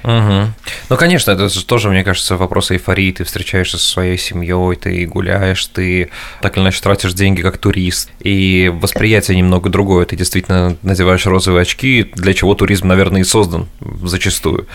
[0.05, 0.53] Угу.
[0.88, 3.12] Ну, конечно, это же тоже, мне кажется, вопрос эйфории.
[3.12, 8.11] Ты встречаешься со своей семьей, ты гуляешь, ты так или иначе тратишь деньги как турист.
[8.21, 10.07] И восприятие немного другое.
[10.07, 13.68] Ты действительно надеваешь розовые очки, для чего туризм, наверное, и создан
[14.03, 14.66] зачастую.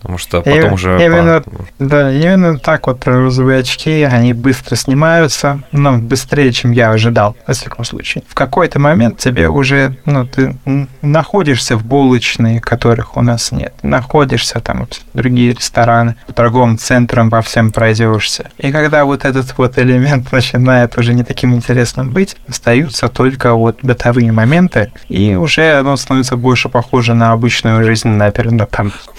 [0.00, 1.04] Потому что потом и, уже...
[1.04, 1.50] Именно, по...
[1.78, 7.52] Да, именно так вот розовые очки, они быстро снимаются, ну, быстрее, чем я ожидал, во
[7.52, 8.24] всяком случае.
[8.26, 10.56] В какой-то момент тебе уже, ну, ты
[11.02, 13.74] находишься в булочной, которых у нас нет.
[13.82, 18.50] Находишься там в другие рестораны, в торговым центрам во всем пройдешься.
[18.58, 23.80] И когда вот этот вот элемент начинает уже не таким интересным быть, остаются только вот
[23.82, 28.92] бытовые моменты, и уже оно становится больше похоже на обычную жизнь, наверное, там,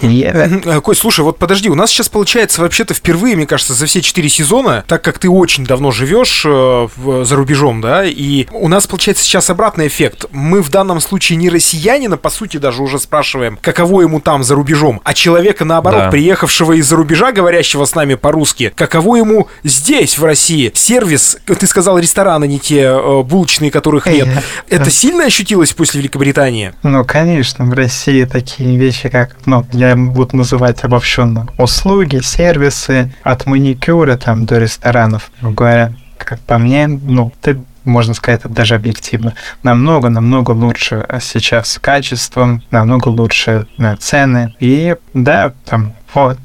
[0.80, 4.28] Кость, слушай, вот подожди, у нас сейчас получается вообще-то впервые, мне кажется, за все четыре
[4.28, 6.88] сезона, так как ты очень давно живешь э,
[7.24, 10.26] за рубежом, да, и у нас получается сейчас обратный эффект.
[10.30, 14.54] Мы в данном случае не россиянина, по сути, даже уже спрашиваем, каково ему там за
[14.54, 16.10] рубежом, а человека, наоборот, да.
[16.10, 20.70] приехавшего из-за рубежа, говорящего с нами по-русски, каково ему здесь, в России.
[20.74, 24.28] Сервис, ты сказал, рестораны не те, э, булочные, которых нет.
[24.68, 26.72] Это сильно ощутилось после Великобритании?
[26.82, 33.12] Ну, конечно, в России такие вещи, как, ну, я буду называть называть обобщенно услуги, сервисы,
[33.24, 35.92] от маникюра там до ресторанов, говоря.
[36.18, 42.62] Как по мне, ну, ты можно сказать, это даже объективно, намного-намного лучше сейчас с качеством,
[42.70, 44.54] намного лучше на цены.
[44.60, 46.38] И да, там, вот,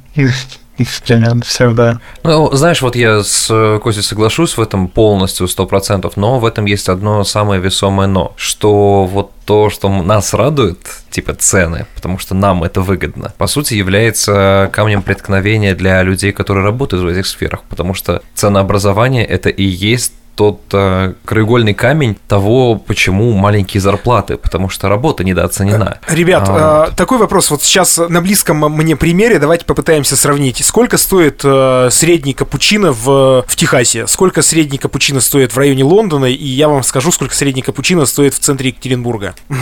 [1.06, 2.00] примерно все, да.
[2.24, 6.46] Ну, знаешь, вот я с э, Костей соглашусь в этом полностью, сто процентов, но в
[6.46, 12.18] этом есть одно самое весомое но, что вот то, что нас радует, типа цены, потому
[12.18, 17.26] что нам это выгодно, по сути является камнем преткновения для людей, которые работают в этих
[17.26, 24.38] сферах, потому что ценообразование это и есть тот э, краеугольный камень того, почему маленькие зарплаты,
[24.38, 25.98] потому что работа недооценена.
[26.08, 26.96] Э, ребят, а, вот.
[26.96, 27.50] такой вопрос.
[27.50, 30.64] Вот сейчас на близком мне примере давайте попытаемся сравнить.
[30.64, 34.06] Сколько стоит э, средний капучино в, в Техасе?
[34.06, 36.26] Сколько средний капучино стоит в районе Лондона?
[36.26, 39.34] И я вам скажу, сколько средний капучино стоит в центре Екатеринбурга.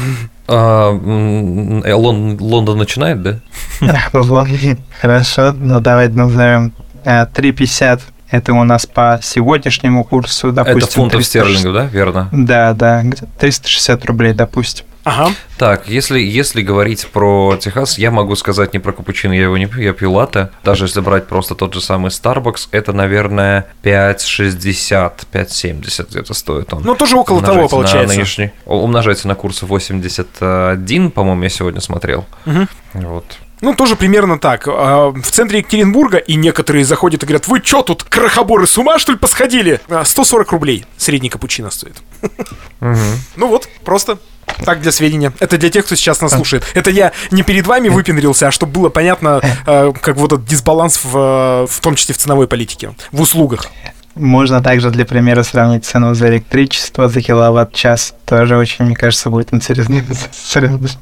[0.47, 3.39] А, Лон, Лондон начинает, да?
[5.01, 6.71] Хорошо, ну давай назовем
[7.03, 8.01] 3,50
[8.35, 10.77] это у нас по сегодняшнему курсу, допустим...
[10.77, 11.29] Это фунтов 300...
[11.29, 12.29] стерлингов, да, верно?
[12.31, 13.03] Да, да,
[13.39, 14.85] 360 рублей, допустим.
[15.05, 15.31] Ага.
[15.59, 19.67] Так, если, если говорить про Техас, я могу сказать не про капучино, я его не
[19.67, 20.49] пью, я пью латте.
[20.63, 26.81] Даже если брать просто тот же самый Starbucks, это, наверное, 5,60, 5,70 где-то стоит он.
[26.83, 28.07] Ну, тоже около того, получается.
[28.07, 32.25] На нынешний, умножается на курс 81, по-моему, я сегодня смотрел.
[32.47, 32.67] Угу.
[32.95, 33.25] Вот.
[33.61, 34.67] Ну, тоже примерно так.
[34.67, 38.99] А, в центре Екатеринбурга, и некоторые заходят и говорят, вы что тут, крохоборы, с ума,
[38.99, 39.81] что ли, посходили?
[40.03, 41.95] 140 а, рублей средний капучино стоит.
[42.79, 44.19] Ну вот, просто
[44.63, 45.33] так, для сведения.
[45.39, 46.63] Это для тех, кто сейчас нас слушает.
[46.73, 50.99] Это я не перед вами выпендрился, а чтобы было понятно, а, как вот этот дисбаланс,
[51.03, 53.67] в, в том числе в ценовой политике, в услугах.
[54.15, 58.15] Можно также для примера сравнить цену за электричество за киловатт-час.
[58.25, 60.01] Тоже очень, мне кажется, будет интересно.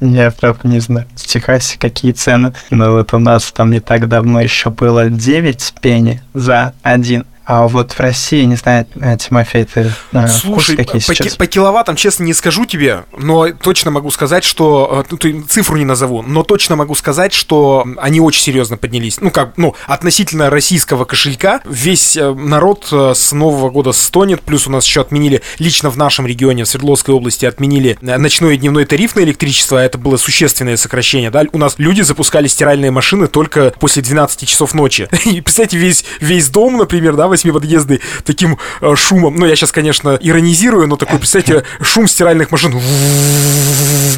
[0.00, 2.52] Я, правда, не знаю, в Техасе какие цены.
[2.70, 7.68] Но вот у нас там не так давно еще было 9 пени за один а
[7.68, 11.36] вот в России, не знаю, э, Тимофей, ты э, Слушай, какие по, сейчас?
[11.36, 15.04] по киловаттам, честно, не скажу тебе, но точно могу сказать, что...
[15.10, 19.20] Э, ну, цифру не назову, но точно могу сказать, что они очень серьезно поднялись.
[19.20, 24.86] Ну, как, ну, относительно российского кошелька весь народ с Нового года стонет, плюс у нас
[24.86, 29.20] еще отменили, лично в нашем регионе, в Свердловской области, отменили ночной и дневной тариф на
[29.20, 31.44] электричество, а это было существенное сокращение, да?
[31.52, 35.08] У нас люди запускали стиральные машины только после 12 часов ночи.
[35.26, 39.36] И, представьте, весь, весь дом, например, да, восьмиподъездный таким э, шумом.
[39.36, 42.72] Ну, я сейчас, конечно, иронизирую, но такой, представьте, шум стиральных машин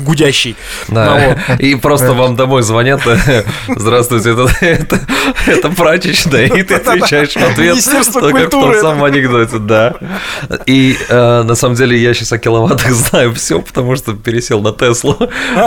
[0.00, 0.56] гудящий.
[0.88, 1.36] Да.
[1.58, 3.00] И просто вам домой звонят.
[3.68, 5.00] Здравствуйте, это, это,
[5.46, 6.46] это прачечная.
[6.46, 7.72] И ты отвечаешь в ответ.
[7.72, 9.94] Министерство только как в том самом анекдоте, да.
[10.66, 14.72] И э, на самом деле я сейчас о киловаттах знаю все, потому что пересел на
[14.72, 15.16] Теслу.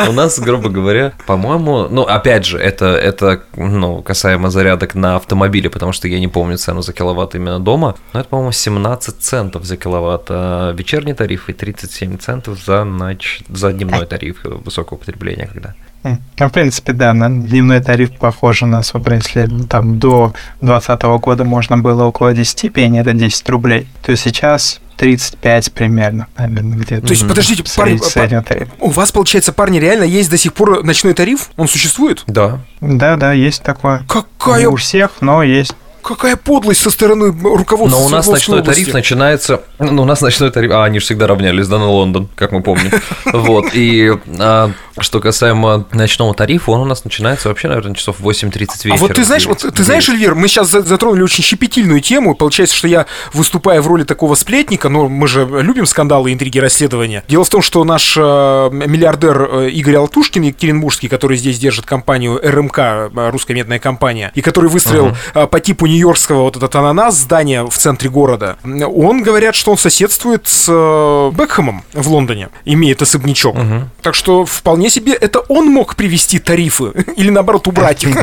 [0.08, 5.70] У нас, грубо говоря, по-моему, ну, опять же, это, это ну, касаемо зарядок на автомобиле,
[5.70, 7.96] потому что я не помню цену за киловатт именно дома.
[8.14, 10.26] Но это, по-моему, 17 центов за киловатт.
[10.30, 13.42] А вечерний тариф и 37 центов за, ноч...
[13.50, 14.19] за дневной тариф
[14.66, 15.74] высокого потребления, когда.
[16.04, 21.44] Ну, в принципе, да, на дневной тариф похож у нас, если там до 2020 года
[21.44, 27.08] можно было около 10 пени, это 10 рублей, то сейчас 35 примерно, наверное, где-то.
[27.08, 28.68] То есть, подождите, парни, тариф.
[28.80, 31.50] у вас, получается, парни, реально есть до сих пор ночной тариф?
[31.58, 32.24] Он существует?
[32.28, 32.60] Да.
[32.82, 34.04] Да, да, есть такое.
[34.08, 35.74] Какая, Не у всех, но есть.
[36.02, 38.82] Какая подлость со стороны руководства Но у нас ночной области.
[38.82, 39.62] тариф начинается...
[39.80, 40.72] Ну, у нас ночной тариф...
[40.72, 42.92] А, они же всегда равнялись, да, на Лондон, как мы помним.
[43.32, 48.28] Вот, и а, что касаемо ночного тарифа, он у нас начинается вообще, наверное, часов в
[48.28, 48.94] 8.30 вечера.
[48.94, 52.36] А вот ты знаешь, вот ты знаешь, Эльвир, мы сейчас за- затронули очень щепетильную тему.
[52.36, 57.24] Получается, что я выступаю в роли такого сплетника, но мы же любим скандалы, интриги, расследования.
[57.28, 62.40] Дело в том, что наш э, миллиардер э, Игорь Алтушкин, Екатеринбургский, который здесь держит компанию
[62.44, 67.16] РМК, э, русская медная компания, и который выстроил э, по типу нью-йоркского вот этот ананас
[67.16, 73.02] здание в центре города, он говорят, что он соседствует с э, Бекхэмом в Лондоне, имеет
[73.02, 73.56] особнячок.
[74.02, 78.16] Так что вполне себе это он мог привести тарифы или наоборот убрать их.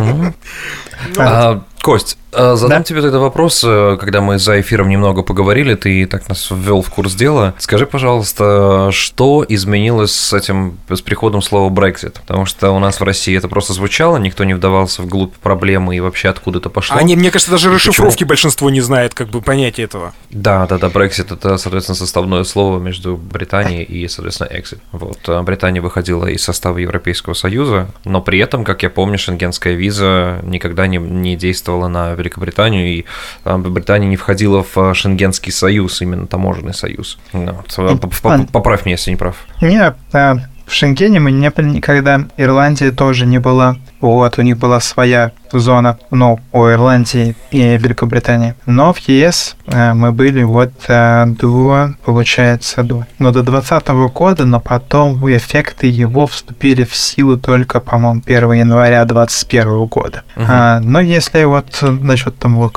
[1.86, 2.84] Кость, а, задам Да?
[2.84, 6.90] тебе тогда вопрос, э, когда мы за эфиром немного поговорили, ты так нас ввел в
[6.90, 7.54] курс дела.
[7.58, 12.16] Скажи, пожалуйста, что изменилось с этим, с приходом слова Brexit?
[12.26, 16.00] Потому что у нас в России это просто звучало, никто не вдавался вглубь проблемы и
[16.00, 16.96] вообще откуда это пошло.
[16.96, 20.12] Они, мне кажется, даже И расшифровки большинство не знает, как бы понятия этого.
[20.30, 24.80] Да, да, да, Brexit это, соответственно, составное слово между Британией и, соответственно, exit.
[24.90, 29.74] Вот, а Британия выходила из состава Европейского Союза, но при этом, как я помню, шенгенская
[29.74, 33.04] виза никогда не, не действовала на Великобританию, и
[33.44, 37.18] а, Британия не входила в а, Шенгенский союз, именно таможенный союз.
[37.32, 39.36] Ну, вот, поп- Поправь меня, если не прав.
[39.60, 42.26] Нет, а, в Шенгене мы не были никогда.
[42.36, 43.76] Ирландия тоже не была.
[44.00, 48.54] Вот, у них была своя зона, ну, у Ирландии и Великобритании.
[48.66, 54.44] Но в ЕС э, мы были вот э, до, получается, до, ну, до 2020 года,
[54.44, 60.24] но потом эффекты его вступили в силу только, по-моему, 1 января 2021 года.
[60.36, 62.72] А, но если вот насчет того,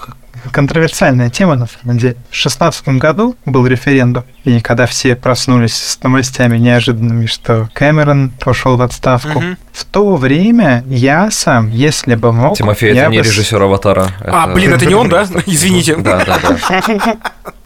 [0.52, 2.16] контроверсиальная тема, на самом деле.
[2.30, 8.78] В шестнадцатом году был референдум, и когда все проснулись с новостями неожиданными, что Кэмерон пошел
[8.78, 9.58] в отставку, Мгм.
[9.72, 12.58] в то время я сам, если бы мог...
[12.58, 14.08] Тимофей, я это не бы режиссер «Аватара».
[14.22, 15.28] А, блин, это не он, да?
[15.46, 15.96] Извините.
[15.98, 17.18] Да, да, да.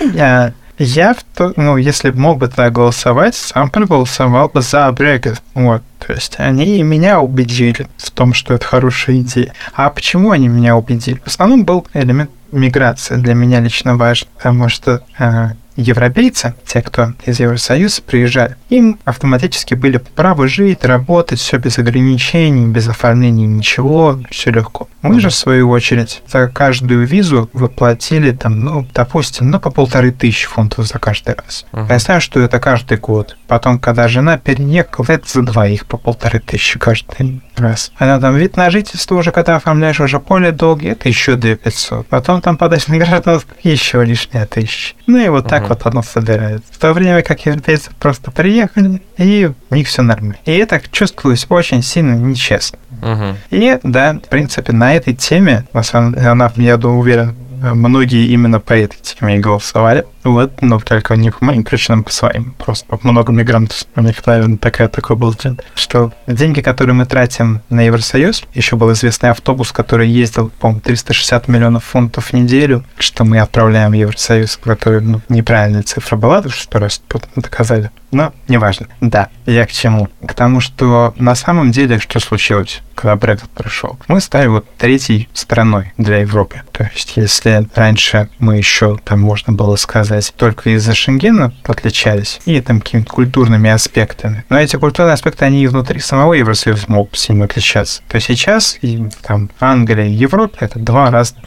[0.14, 1.16] Я, я
[1.56, 5.42] ну, если бы мог бы тогда голосовать, сам проголосовал бы за Брекет.
[5.54, 5.82] Вот.
[5.98, 9.52] То есть они меня убедили в том, что это хорошая идея.
[9.74, 11.20] А почему они меня убедили?
[11.24, 17.12] В основном был элемент миграции для меня лично важен, потому что э, европейцы, те, кто
[17.24, 24.20] из Евросоюза приезжали, им автоматически были право жить, работать, все без ограничений, без оформления ничего,
[24.30, 24.88] все легко.
[25.02, 30.12] Мы же, в свою очередь, за каждую визу выплатили там, ну, допустим, ну, по полторы
[30.12, 31.66] тысячи фунтов за каждый раз.
[31.72, 31.88] Мгм.
[31.88, 33.36] Представь, что это каждый год.
[33.48, 37.92] Потом, когда жена переехала, это за двоих по полторы тысячи каждый раз.
[37.96, 42.06] Она там вид на жительство уже, когда оформляешь уже более долгий, это еще 2500.
[42.06, 44.94] Потом там подать на гражданство еще лишняя тысяча.
[45.06, 45.68] Ну и вот так Мгм.
[45.68, 46.72] вот оно собирается.
[46.72, 50.36] В то время как европейцы просто приехали, и у них все нормально.
[50.44, 52.78] И это чувствовалось очень сильно нечестно.
[53.00, 53.36] Мгм.
[53.50, 58.26] И да, в принципе, на этой теме, на самом деле, она, я думаю, уверен, многие
[58.26, 60.04] именно по этой теме и голосовали.
[60.24, 62.54] Вот, но только не по моим причинам, по своим.
[62.58, 63.84] Просто много мигрантов.
[63.96, 65.64] У них, наверное, такая, такой был тренд.
[65.74, 71.48] Что деньги, которые мы тратим на Евросоюз, еще был известный автобус, который ездил, по-моему, 360
[71.48, 76.78] миллионов фунтов в неделю, что мы отправляем в Евросоюз, который, ну, неправильная цифра была, что
[76.78, 77.90] раз потом доказали.
[78.12, 78.88] Но неважно.
[79.00, 80.08] Да, я к чему?
[80.26, 83.98] К тому, что на самом деле, что случилось, когда Брексит пришел?
[84.06, 86.62] Мы стали вот третьей страной для Европы.
[86.70, 92.60] То есть, если раньше мы еще, там можно было сказать, только из-за Шенгена отличались, и
[92.60, 94.44] там какими-то культурными аспектами.
[94.48, 98.02] Но эти культурные аспекты, они внутри самого Евросоюза могут сильно отличаться.
[98.08, 101.42] То сейчас и там Англия и Европа— это два разных,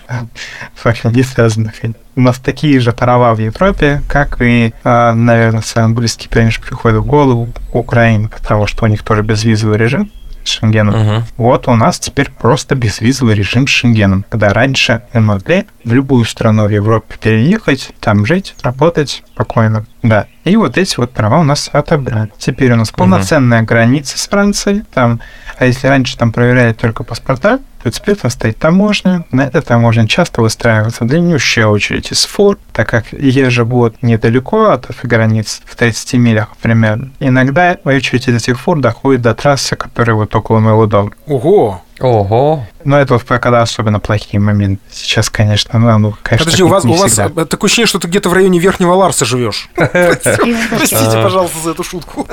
[1.05, 1.73] не связанных
[2.15, 6.99] у нас такие же права в Европе, как и, э, наверное, самый близкий пример приходит
[6.99, 10.11] в голову Украина, потому что у них тоже безвизовый режим
[10.47, 10.95] с Шенгеном.
[10.95, 11.23] Мгм.
[11.37, 16.25] Вот у нас теперь просто безвизовый режим с Шенгеном, когда раньше мы могли в любую
[16.25, 19.85] страну в Европе переехать, там жить, работать спокойно.
[20.03, 20.27] Да.
[20.45, 22.31] И вот эти вот права у нас отобрали.
[22.37, 24.83] Теперь у нас полноценная граница с Францией.
[24.93, 25.19] Там,
[25.57, 29.25] а если раньше там проверяли только паспорта, то теперь там стоит таможня.
[29.31, 35.61] На этой таможне часто выстраивается длиннющая очередь из фур, так как ежегод недалеко от границ,
[35.65, 37.11] в 30 милях примерно.
[37.19, 41.11] Иногда очередь из этих фур доходит до трассы, которая вот около моего дома.
[41.25, 41.81] Ого!
[41.99, 42.65] Ого.
[42.83, 44.81] Но это вот когда особенно плохие моменты.
[44.91, 48.29] Сейчас, конечно, ну, ну конечно, Подожди, у вас, у вас такое ощущение, что ты где-то
[48.29, 49.69] в районе Верхнего Ларса живешь.
[49.75, 52.27] Простите, пожалуйста, за эту шутку.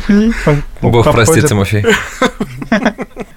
[0.82, 1.84] Бог простит, Тимофей.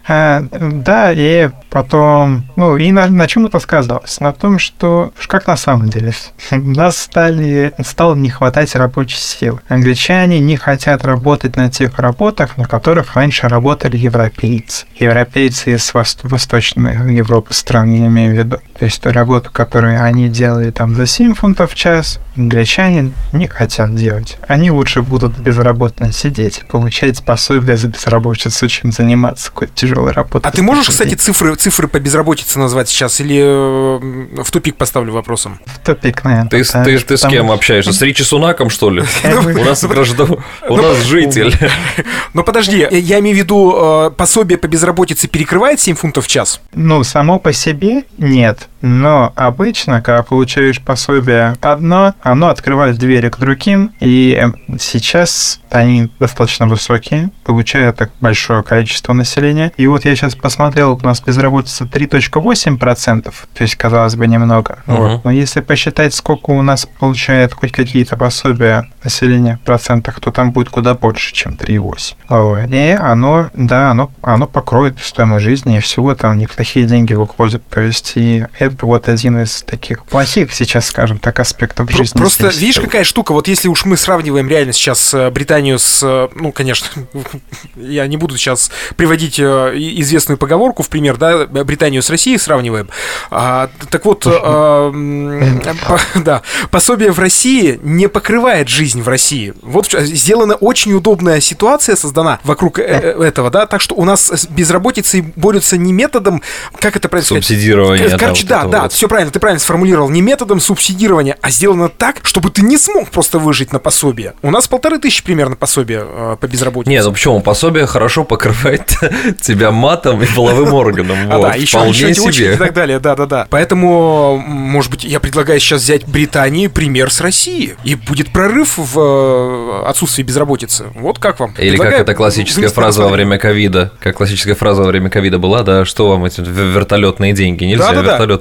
[0.07, 4.19] А, да, и потом, ну, и на, на чем это сказалось?
[4.19, 6.13] На том, что как на самом деле,
[6.51, 9.61] нас стали, стало не хватать рабочей силы.
[9.67, 14.85] Англичане не хотят работать на тех работах, на которых раньше работали европейцы.
[14.99, 18.57] Европейцы из Восточной Европы стран, я имею в виду.
[18.77, 23.47] То есть ту работу, которую они делали там за 7 фунтов в час, англичане не
[23.47, 24.37] хотят делать.
[24.47, 30.47] Они лучше будут безработно сидеть, получать пособие за безработицу, чем заниматься какой-то тяжелой работой.
[30.47, 35.13] А ты можешь, кстати, цифры, цифры по безработице назвать сейчас или э, в тупик поставлю
[35.13, 35.59] вопросом?
[35.65, 36.49] В тупик, наверное.
[36.49, 37.93] Ты, ты, ты с кем общаешься?
[37.93, 39.03] С Ричи Сунаком, что ли?
[39.23, 41.53] У нас граждан, у нас житель.
[42.33, 46.61] Но подожди, я имею в виду, э, пособие по безработице перекрывает 7 фунтов в час?
[46.73, 48.67] Ну, само по себе нет.
[48.87, 54.47] Но обычно, когда получаешь пособие одно, оно открывает двери к другим, и
[54.79, 59.71] сейчас они достаточно высокие, получая так большое количество населения.
[59.75, 64.77] И вот я сейчас посмотрел, у нас безработица 3.8%, то есть, казалось бы, немного.
[64.85, 64.97] Uh-huh.
[64.97, 65.25] Вот.
[65.25, 70.51] Но если посчитать, сколько у нас получает хоть какие-то пособия населения в процентах, то там
[70.51, 72.15] будет куда больше, чем 3,8.
[72.29, 72.71] Вот.
[72.71, 77.67] И оно, да, оно, оно покроет стоимость жизни, и всего там неплохие деньги выходят.
[77.67, 82.17] То есть, и это вот один из таких плохих сейчас, скажем так, аспектов жизни.
[82.17, 86.27] Просто, видишь, какая штука, вот если уж мы сравниваем реально сейчас э, Британию с, э,
[86.35, 86.87] ну, конечно,
[87.75, 89.43] я не буду сейчас приводить э,
[89.75, 92.89] известную поговорку в пример, да, Британию с Россией сравниваем.
[93.31, 99.53] А, так вот, а, по, да, пособие в России не покрывает жизнь в России.
[99.61, 105.21] Вот сделана очень удобная ситуация создана вокруг этого, да, так что у нас с безработицей
[105.35, 106.41] борются не методом,
[106.79, 107.45] как это происходит?
[107.45, 108.17] Субсидирование.
[108.17, 108.93] Короче, да, да, вот.
[108.93, 113.09] все правильно, ты правильно сформулировал, не методом субсидирования, а сделано так, чтобы ты не смог
[113.09, 114.33] просто выжить на пособие.
[114.41, 116.89] У нас полторы тысячи примерно пособия э, по безработице.
[116.89, 117.41] Не, ну почему?
[117.41, 118.97] Пособие хорошо покрывает
[119.41, 121.17] тебя матом и половым органом.
[121.29, 123.47] А, да, еще, эти очереди и так далее, да-да-да.
[123.49, 128.99] Поэтому, может быть, я предлагаю сейчас взять Британии пример с России, и будет прорыв в
[128.99, 130.85] э, отсутствии безработицы.
[130.95, 131.53] Вот как вам?
[131.57, 135.63] Или как эта классическая фраза во время ковида, как классическая фраза во время ковида была,
[135.63, 137.63] да, что вам эти вертолетные деньги?
[137.65, 137.93] Нельзя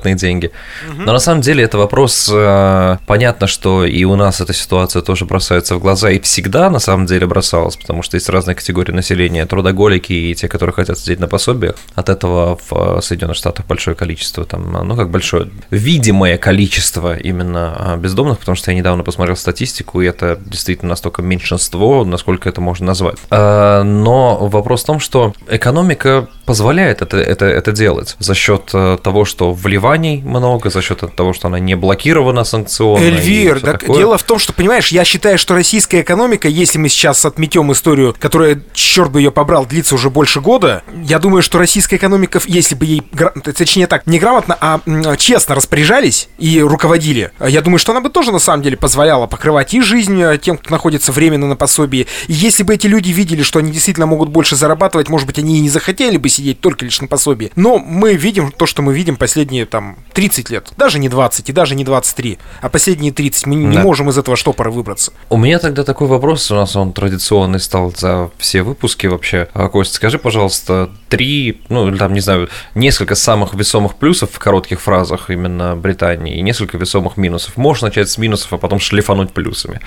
[0.05, 0.51] вертолетные деньги.
[0.97, 5.25] Но на самом деле это вопрос, э, понятно, что и у нас эта ситуация тоже
[5.25, 9.47] бросается в глаза, и всегда на самом деле бросалась, потому что есть разные категории населения,
[9.47, 11.77] трудоголики и те, которые хотят сидеть на пособиях.
[11.95, 17.97] От этого в Соединенных Штатах большое количество, там, ну как большое, видимое количество именно а,
[17.97, 22.87] бездомных, потому что я недавно посмотрел статистику, и это действительно настолько меньшинство, насколько это можно
[22.87, 23.17] назвать.
[23.31, 28.99] А, но вопрос в том, что экономика позволяет это, это, это делать за счет э,
[29.03, 33.03] того, что вливаний много, за счет того, что она не блокирована санкционно.
[33.03, 37.25] Эльвир, так, дело в том, что, понимаешь, я считаю, что российская экономика, если мы сейчас
[37.25, 41.97] отметем историю, которая, черт бы ее побрал, длится уже больше года, я думаю, что российская
[41.97, 43.03] экономика, если бы ей,
[43.43, 44.81] точнее так, не грамотно, а
[45.17, 49.75] честно распоряжались и руководили, я думаю, что она бы тоже на самом деле позволяла покрывать
[49.75, 52.07] и жизнь э, тем, кто находится временно на пособии.
[52.29, 55.59] И если бы эти люди видели, что они действительно могут больше зарабатывать, может быть, они
[55.59, 57.51] и не захотели бы сидеть только лишь на пособии.
[57.57, 60.73] Но мы видим то, что мы видим последние там 30 лет.
[60.77, 63.47] Даже не 20 и даже не 23, а последние 30.
[63.47, 63.69] Мы да.
[63.69, 65.13] не можем из этого штопора выбраться.
[65.31, 69.49] У меня тогда такой вопрос, у нас он традиционный стал за все выпуски вообще.
[69.55, 74.81] А, Костя, скажи, пожалуйста, три, ну, там, не знаю, несколько самых весомых плюсов в коротких
[74.81, 77.57] фразах именно Британии и несколько весомых минусов.
[77.57, 79.81] Можешь начать с минусов, а потом шлифануть плюсами.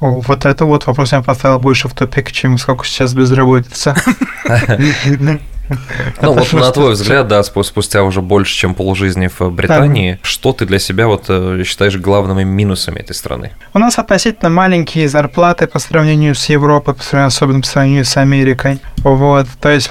[0.00, 3.96] Вот это вот вопрос я поставил больше в тупик, чем сколько сейчас безработица.
[6.20, 10.66] Ну вот на твой взгляд, да, спустя уже больше, чем полжизни в Британии, что ты
[10.66, 13.52] для себя вот э, считаешь главными минусами этой страны?
[13.74, 18.16] У нас относительно маленькие зарплаты по сравнению с Европой, по сравнению, особенно по сравнению с
[18.16, 18.80] Америкой.
[18.98, 19.90] Вот, то есть,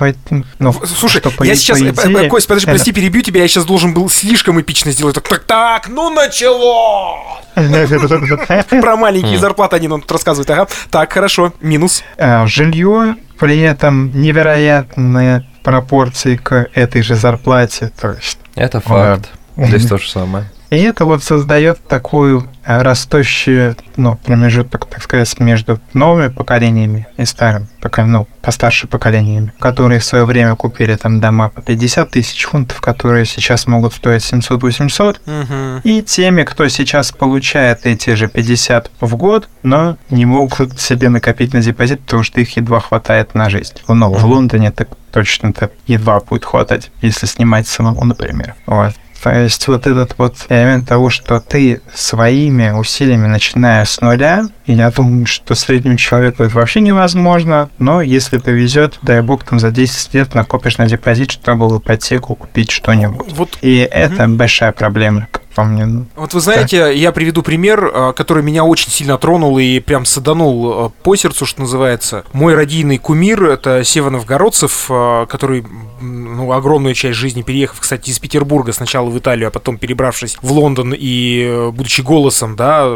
[0.60, 3.94] ну, Слушай, что, я сейчас, э, идее, Кость, подожди, прости, перебью тебя, я сейчас должен
[3.94, 5.16] был слишком эпично сделать.
[5.16, 7.42] Так, так, так, ну начало!
[8.70, 10.50] Про маленькие зарплаты они нам тут рассказывают.
[10.50, 10.68] Ага.
[10.92, 11.54] Так, хорошо.
[11.62, 12.04] Минус.
[12.18, 17.92] Э, Жилье при этом невероятные пропорции к этой же зарплате.
[18.00, 19.30] То есть, Это факт.
[19.58, 20.46] Здесь то же самое.
[20.70, 27.68] И это вот создает такую растущий ну, промежуток, так сказать, между новыми поколениями и старым,
[27.98, 33.26] ну, постарше поколениями, которые в свое время купили там дома по 50 тысяч фунтов, которые
[33.26, 35.82] сейчас могут стоить 700-800, угу.
[35.84, 41.54] и теми, кто сейчас получает эти же 50 в год, но не могут себе накопить
[41.54, 43.76] на депозит, потому что их едва хватает на жизнь.
[43.88, 48.56] Ну, в Лондоне так точно-то едва будет хватать, если снимать самому, например.
[48.66, 48.94] Вот.
[49.28, 54.74] То есть вот этот вот элемент того, что ты своими усилиями, начиная с нуля, и
[54.74, 59.72] я думаю, что среднему человеку это вообще невозможно, но если повезет, дай бог, там за
[59.72, 63.34] 10 лет накопишь на депозит, чтобы в ипотеку купить что-нибудь.
[63.34, 63.58] Вот.
[63.62, 63.98] И угу.
[63.98, 65.28] это большая проблема,
[65.58, 66.06] по мне.
[66.16, 66.90] Вот вы знаете, да.
[66.90, 71.48] я приведу пример, а, который меня очень сильно тронул и прям саданул а, по сердцу,
[71.48, 72.26] что называется.
[72.32, 75.66] Мой родийный кумир— это Сева Новгородцев, а, который
[76.00, 80.52] ну, огромную часть жизни переехав, кстати, из Петербурга сначала в Италию, а потом перебравшись в
[80.52, 82.96] Лондон и э, будучи голосом, да,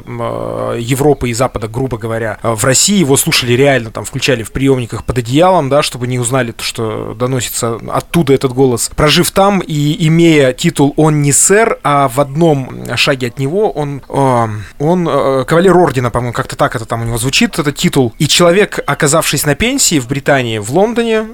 [0.78, 5.18] Европы и Запада, грубо говоря, в России его слушали реально, там, включали в приемниках под
[5.18, 8.92] одеялом, да, чтобы не узнали то, что доносится оттуда этот голос.
[8.96, 13.72] Прожив там и имея титул «Он не сэр», а в одном одном шаге от него
[13.72, 14.48] он, э,
[14.80, 18.14] он э, кавалер ордена, по-моему, как-то так это там у него звучит, этот титул.
[18.20, 21.26] И человек, оказавшись на пенсии в Британии, в Лондоне,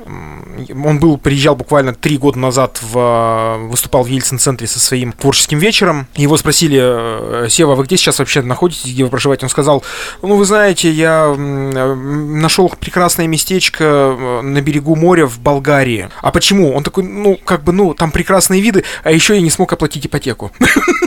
[0.84, 6.08] он был, приезжал буквально три года назад, в, выступал в Ельцин-центре со своим творческим вечером.
[6.16, 9.46] Его спросили, э, Сева, вы где сейчас вообще находитесь, где вы проживаете?
[9.46, 9.84] Он сказал,
[10.22, 16.10] ну, вы знаете, я нашел прекрасное местечко на берегу моря в Болгарии.
[16.22, 16.74] А почему?
[16.74, 20.06] Он такой, ну, как бы, ну, там прекрасные виды, а еще я не смог оплатить
[20.06, 20.52] ипотеку.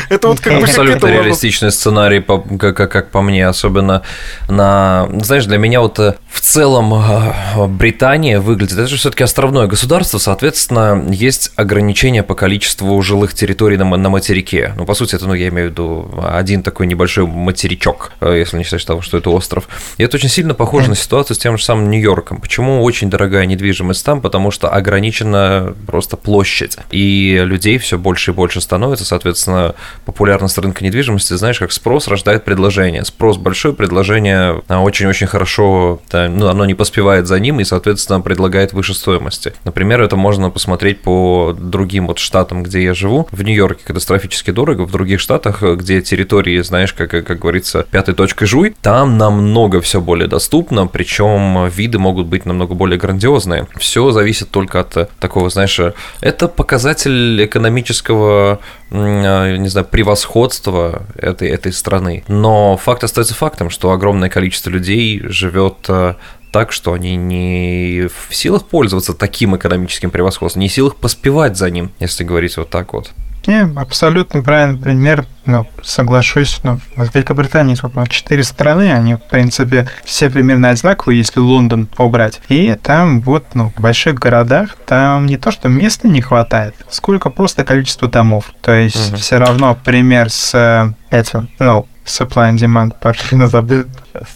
[0.08, 4.02] Это вот как бы Абсолютно реалистичный сценарий, как, по мне, особенно
[4.48, 5.08] на...
[5.22, 8.78] Знаешь, для меня вот э, в целом э, Британия выглядит...
[8.78, 14.08] Это же все таки островное государство, соответственно, есть ограничения по количеству жилых территорий на, на
[14.10, 14.74] материке.
[14.76, 18.58] Ну, по сути, это, ну, я имею в виду один такой небольшой материчок, э, если
[18.58, 19.68] не считать того, что это остров.
[19.96, 22.40] И это очень сильно похоже на ситуацию с тем же самым Нью-Йорком.
[22.40, 24.20] Почему очень дорогая недвижимость там?
[24.20, 26.76] Потому что ограничена просто площадь.
[26.90, 32.44] И людей все больше и больше становится соответственно, популярность рынка недвижимости, знаешь, как спрос рождает
[32.44, 33.04] предложение.
[33.04, 38.72] Спрос большой, предложение а, очень-очень хорошо, ну, оно не поспевает за ним и, соответственно, предлагает
[38.72, 39.54] выше стоимости.
[39.64, 43.26] Например, это можно посмотреть по другим вот штатам, где я живу.
[43.32, 48.46] В Нью-Йорке катастрофически дорого, в других штатах, где территории, знаешь, как, как говорится, пятой точкой
[48.46, 53.66] жуй, там намного все более доступно, причем виды могут быть намного более грандиозные.
[53.76, 55.80] Все зависит только от такого, знаешь,
[56.20, 58.56] это показатель экономического Э,
[58.90, 62.24] не знаю, превосходство этой, этой страны.
[62.28, 66.14] Но факт остается фактом, что огромное количество людей живет э,
[66.50, 71.70] так, что они не в силах пользоваться таким экономическим превосходством, не в силах поспевать за
[71.70, 73.10] ним, если говорить вот так вот.
[73.46, 75.26] Не, абсолютно правильный пример.
[75.46, 76.60] Ну, соглашусь.
[76.62, 82.40] Ну, в Великобритании сколько, четыре страны, они, в принципе, все примерно одинаковые, если Лондон убрать.
[82.48, 87.30] И там вот, ну, в больших городах там не то, что места не хватает, сколько
[87.30, 88.52] просто количество домов.
[88.60, 89.16] То есть угу.
[89.16, 93.84] все равно пример с э, этим, ну, supply and demand, пошли забыл.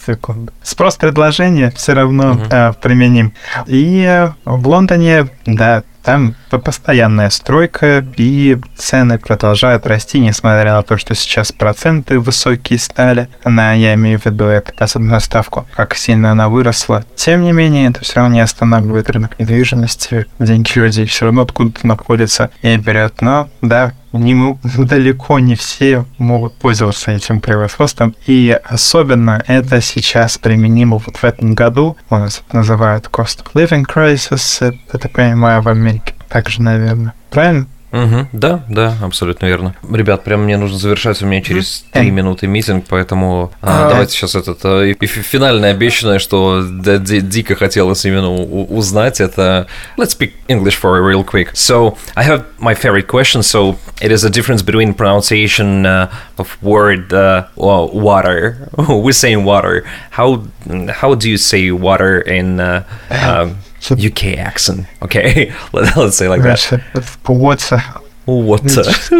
[0.05, 0.53] Секунду.
[0.63, 2.71] Спрос предложения все равно uh-huh.
[2.71, 3.33] э, применим.
[3.67, 10.97] И э, в Лондоне, да, там постоянная стройка, и цены продолжают расти, несмотря на то,
[10.97, 13.27] что сейчас проценты высокие стали.
[13.43, 17.03] На, я имею в виду эту особенную ставку, как сильно она выросла.
[17.15, 20.27] Тем не менее, это все равно не останавливает рынок недвижимости.
[20.39, 23.21] Деньги людей все равно откуда-то находятся и берет.
[23.21, 28.15] Но, да, не, далеко не все могут пользоваться этим превосходством.
[28.27, 31.97] И особенно это сейчас применимо вот в этом году.
[32.09, 35.94] Это называют cost of living crisis, это понимаю в Америке
[36.29, 37.13] также, наверное.
[37.29, 37.67] Правильно?
[37.95, 39.73] Угу, да, да, абсолютно верно.
[39.89, 44.35] Ребят, прям мне нужно завершать, у меня через три минуты митинг, поэтому а, давайте сейчас
[44.35, 49.67] этот а, и финальное обещанное, что да, дико хотелось именно узнать, это
[49.97, 51.53] let's speak English for real quick.
[51.53, 53.41] So I have my favorite question.
[53.41, 58.69] So it is a difference between pronunciation uh, of word uh, water.
[58.77, 59.85] We're saying water.
[60.11, 60.43] How
[60.89, 63.57] how do you say water in uh, um,
[63.91, 64.87] UK accent.
[65.01, 67.19] Okay, Let, us say like that.
[67.27, 67.81] Water.
[68.25, 68.83] Water.
[68.85, 69.11] It's,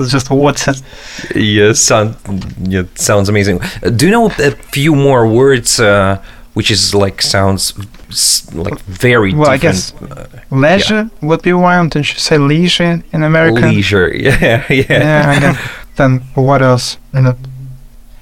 [0.00, 0.72] it's just water.
[1.34, 2.16] Yes, sound,
[2.62, 3.60] yeah, sounds amazing.
[3.96, 5.78] Do you know a few more words?
[5.78, 6.22] Uh,
[6.54, 7.74] which is like sounds
[8.52, 9.52] like very well, different.
[9.52, 11.28] I guess uh, leisure yeah.
[11.28, 11.88] would be one.
[11.88, 13.66] Don't you say leisure in America?
[13.66, 14.92] Leisure, yeah, yeah.
[14.92, 15.68] Yeah.
[15.96, 16.98] then what else?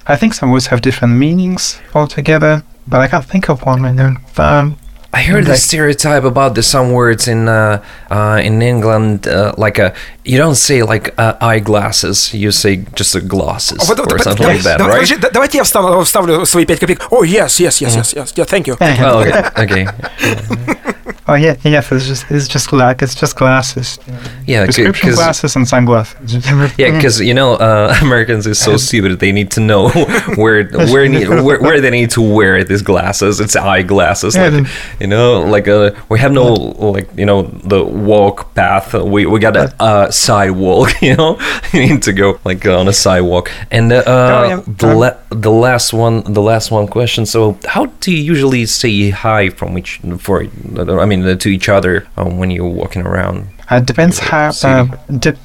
[0.07, 3.95] I think some words have different meanings altogether, but I can't think of one right
[3.95, 4.17] now.
[4.37, 4.77] Um,
[5.12, 7.78] I heard Like- the stereotype about the some words in uh,
[8.10, 9.94] uh, in England, uh, like a
[10.26, 14.24] you don't say like uh, eyeglasses, you say just a glasses Вот- вот- or вот-
[14.24, 14.92] something да- like that, да- right?
[15.00, 17.00] подожди, да- Давайте я встану- вставлю свои пять копеек.
[17.10, 18.76] О, yes, yes, yes, yes, yes, yeah, thank you.
[18.78, 19.32] Oh, okay.
[19.64, 20.96] okay.
[21.27, 23.99] Oh yeah, yes, it's just it's just like it's just glasses.
[24.47, 26.33] Yeah, Prescription glasses and sunglasses.
[26.77, 29.19] yeah, because you know uh, Americans is so stupid.
[29.19, 29.89] They need to know
[30.35, 33.39] where where, need, where where they need to wear these glasses.
[33.39, 34.67] It's eyeglasses, Yeah, like
[34.99, 38.93] you know, like uh, we have no like you know the walk path.
[38.93, 40.89] We we got a uh, sidewalk.
[41.01, 41.37] You know,
[41.73, 43.51] you need to go like on a sidewalk.
[43.69, 44.61] And uh, Oh, yeah.
[44.65, 47.25] the la- the last one, the last one question.
[47.25, 50.45] So, how do you usually say hi from each for?
[50.77, 53.47] I mean, to each other uh, when you're walking around?
[53.69, 54.85] Uh, depends how uh,
[55.19, 55.37] de-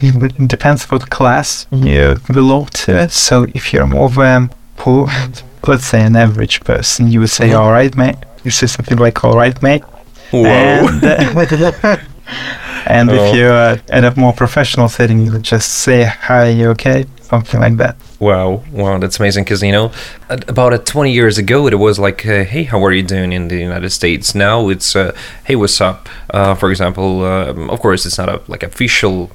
[0.47, 3.09] depends what class you belong to.
[3.09, 5.09] So if you're more of a poor,
[5.67, 7.59] let's say an average person, you would say Mhm.
[7.59, 9.83] "all right, mate." You say something like "all right, mate."
[10.33, 11.97] And, uh,
[12.87, 13.15] and Oh.
[13.15, 17.05] if you're uh, in a more professional setting, you would just say "hi, you okay?"
[17.23, 17.97] Something like that.
[18.21, 19.45] Wow, wow, that's amazing.
[19.45, 19.91] Because you know,
[20.29, 23.49] about uh, 20 years ago, it was like, uh, "Hey, how are you doing?" in
[23.49, 24.35] the United States.
[24.35, 25.13] Now it's, uh,
[25.45, 29.31] "Hey, what's up?" Uh, for example, um, of course, it's not a like official.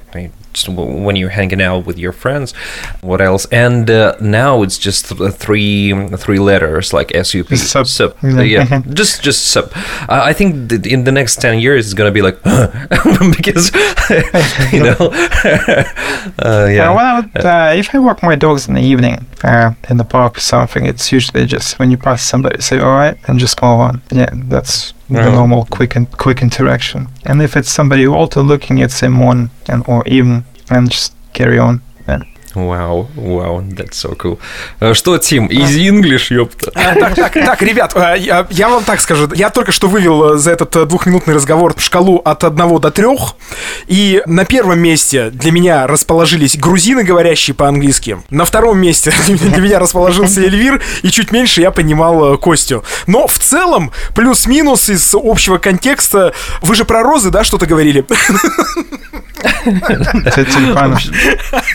[0.67, 2.51] when you're hanging out with your friends,
[2.99, 3.45] what else?
[3.53, 7.47] And uh, now it's just th- three three letters like SUP.
[7.55, 7.87] Sup.
[7.87, 8.17] Sup.
[8.21, 8.41] Yeah.
[8.41, 9.71] yeah, just just sup.
[10.09, 12.37] I I think in the next 10 years, it's gonna be like
[13.37, 13.71] because
[14.73, 14.97] you know,
[16.39, 16.93] uh, yeah.
[16.93, 20.03] Well, I would, uh, if I walk my dogs in the evening uh, in the
[20.03, 23.61] park or something, it's usually just when you pass somebody, say "all right" and just
[23.61, 24.01] move on.
[24.11, 27.07] Yeah, that's the normal quick and quick interaction.
[27.25, 31.81] And if it's somebody also looking at someone and or even and just carry on.
[32.53, 34.37] Вау, вау, that's so cool.
[34.79, 36.71] Э, Что, Тим, easy English, ёпта.
[36.75, 39.29] А, Так, так, так, ребят, а, я, я вам так скажу.
[39.33, 43.07] Я только что вывел э, за этот э, двухминутный разговор шкалу от 1 до 3.
[43.87, 48.17] И на первом месте для меня расположились грузины, говорящие по-английски.
[48.29, 50.81] На втором месте для меня расположился Эльвир.
[51.03, 52.83] И чуть меньше я понимал э, Костю.
[53.07, 56.33] Но в целом, плюс-минус из общего контекста...
[56.61, 58.05] Вы же про розы, да, что-то говорили?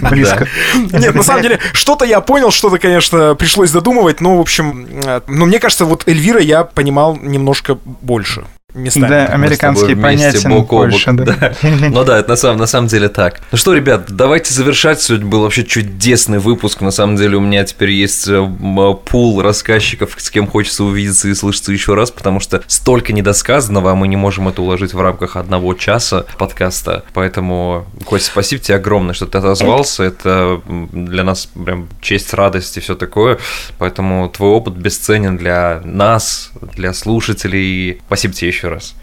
[0.00, 0.46] Близко.
[0.74, 4.88] Нет, на самом деле, что-то я понял, что-то, конечно, пришлось додумывать, но, в общем,
[5.26, 8.44] но мне кажется, вот Эльвира я понимал немножко больше
[8.74, 9.08] местами.
[9.08, 11.52] Да, американские понятия бок о бок, больше, да.
[11.62, 13.40] Ну да, это на самом, на самом деле так.
[13.50, 15.00] Ну что, ребят, давайте завершать.
[15.00, 16.80] Сегодня был вообще чудесный выпуск.
[16.80, 21.28] На самом деле у меня теперь есть э, м, пул рассказчиков, с кем хочется увидеться
[21.28, 25.00] и слышаться еще раз, потому что столько недосказанного, а мы не можем это уложить в
[25.00, 27.04] рамках одного часа подкаста.
[27.14, 30.04] Поэтому, Костя, спасибо тебе огромное, что ты отозвался.
[30.04, 33.38] Это для нас прям честь, радость и все такое.
[33.78, 38.00] Поэтому твой опыт бесценен для нас, для слушателей.
[38.06, 38.94] Спасибо тебе еще раз.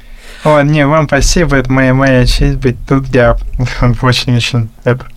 [0.43, 3.07] О, не, вам спасибо, это моя, моя честь быть тут.
[3.13, 3.37] Я
[4.01, 4.69] очень-очень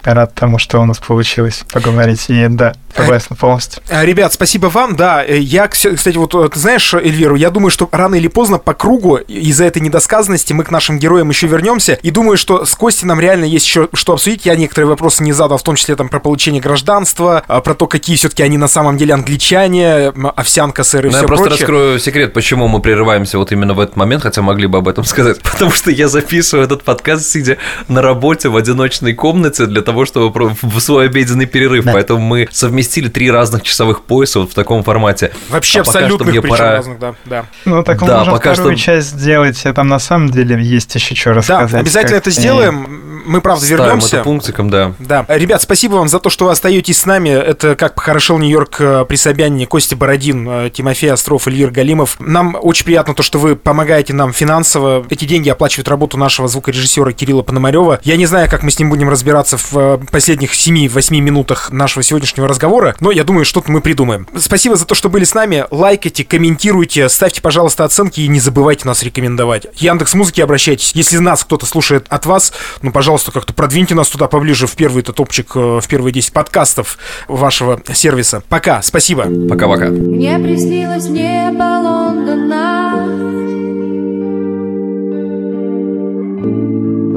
[0.05, 2.25] рад тому, что у нас получилось поговорить.
[2.29, 3.83] И да, согласен полностью.
[3.91, 4.97] А, Ребят, спасибо вам.
[4.97, 8.29] Да, э, я, кс- кстати, вот э, ты знаешь, Эльвиру, я думаю, что рано или
[8.29, 11.95] поздно по кругу из-за этой недосказанности мы к нашим героям еще вернемся.
[12.03, 14.47] И думаю, что с Костей нам реально есть еще что обсудить.
[14.47, 18.17] Я некоторые вопросы не задал, в том числе там про получение гражданства, про то, какие
[18.17, 21.61] все-таки они на самом деле англичане, овсянка, сыр и Ну, все я просто прочее.
[21.67, 25.05] раскрою секрет, почему мы прерываемся вот именно в этот момент, хотя могли бы об этом
[25.07, 25.41] сказать.
[25.43, 27.59] Потому что я записываю этот подкаст, сидя
[27.89, 31.85] на работе в одиночной комнате для того, чтобы в свой обеденный перерыв.
[31.85, 35.33] Поэтому мы совместили три разных часовых пояса вот в таком формате.
[35.49, 37.45] Вообще А абсолютно мне причем пора- разных, да, да.
[37.65, 40.95] Ну, так мы Да, можем пока вторую что- часть сделать, там на самом деле есть
[40.95, 41.81] еще что Да, рассказать.
[41.81, 43.03] обязательно как- это сделаем.
[43.27, 44.17] Мы, правда, Ставим вернемся.
[44.17, 44.93] это пунктиком, да.
[44.99, 45.25] Да.
[45.29, 47.31] Ребят, спасибо вам за то, что вы остаетесь с нами.
[47.31, 52.17] Это как похорошел Нью-Йорк э, при Собянине, Костя Бородин, э, Тимофей Остров, Эльвир Галимов.
[52.21, 55.05] Нам очень приятно то, что вы помогаете нам финансово.
[55.11, 58.01] Эти деньги оплачивают работу нашего звукорежиссера Кирилла Пономарева.
[58.05, 62.03] Я не знаю, как мы с ним будем разбираться в э, последних 7-8 минутах нашего
[62.03, 64.27] сегодняшнего разговора, но я думаю, что-то мы придумаем.
[64.37, 65.65] Спасибо за то, что были с нами.
[65.71, 69.67] Лайкайте, комментируйте, ставьте, пожалуйста, оценки и не забывайте нас рекомендовать.
[69.77, 70.93] Яндекс Музыки обращайтесь.
[70.95, 75.13] Если нас кто-то слушает от вас, ну, пожалуйста, как-то продвиньте нас туда поближе в первый-то
[75.13, 78.43] топчик, э, в первые 10 подкастов вашего сервиса.
[78.49, 79.27] Пока, спасибо.
[79.49, 79.87] Пока-пока.
[79.87, 83.46] Мне приснилось небо Лондона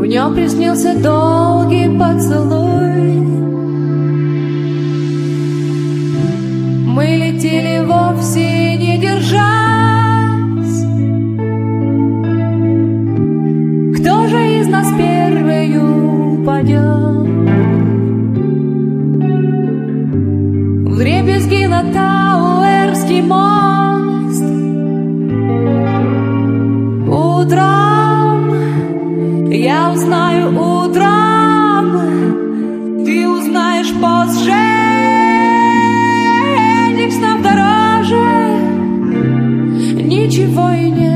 [0.09, 3.19] нем приснился долгий поцелуй.
[6.87, 9.39] Мы летели вовсе не держась.
[13.99, 17.29] Кто же из нас первый упадет?
[20.91, 24.43] Вдребезги на Тауэрский мост.
[27.07, 27.98] Утром
[29.51, 31.03] я узнаю утром,
[33.03, 34.53] ты узнаешь позже.
[36.87, 38.21] Этих снов дороже,
[40.03, 41.09] ничего и нет.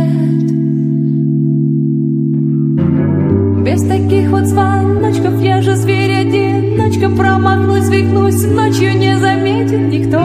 [3.63, 10.19] Без таких вот звоночков я же зверь-одиночка Промахнусь, свихнусь, ночью не заметит никто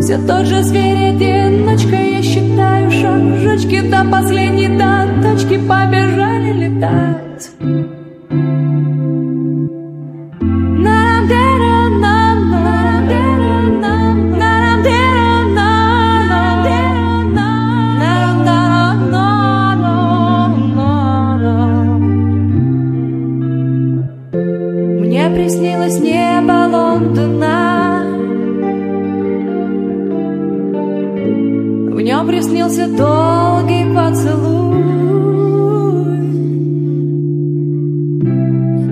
[0.00, 2.17] Все тот же зверь-одиночка Я считаю
[3.00, 4.68] шажочки до последней
[5.22, 7.50] точки Побежали летать.
[25.00, 27.77] Мне приснилось небо Лондона
[32.18, 34.78] В нем приснился долгий поцелуй.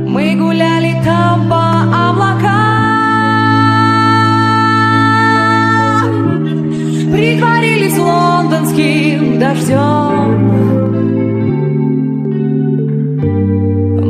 [0.07, 2.47] Мы гуляли там по облакам
[7.13, 10.55] Притворились лондонским дождем.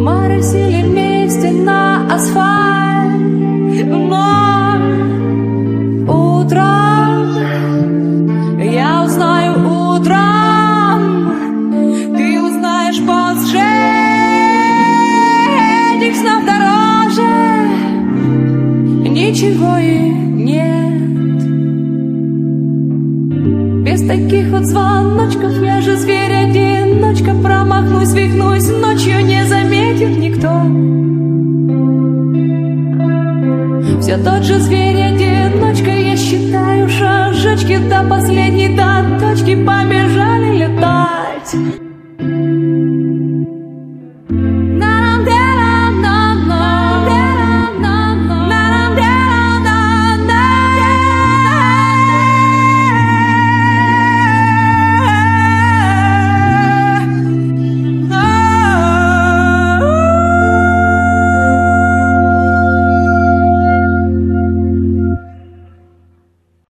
[0.05, 4.46] Моросили вместе на асфальт Но
[28.17, 30.49] свихнусь Ночью не заметит никто.
[34.01, 40.26] Все тот же зверь-одиночка Я считаю шажочки До последней до точки Побежали.
[40.26, 40.26] летать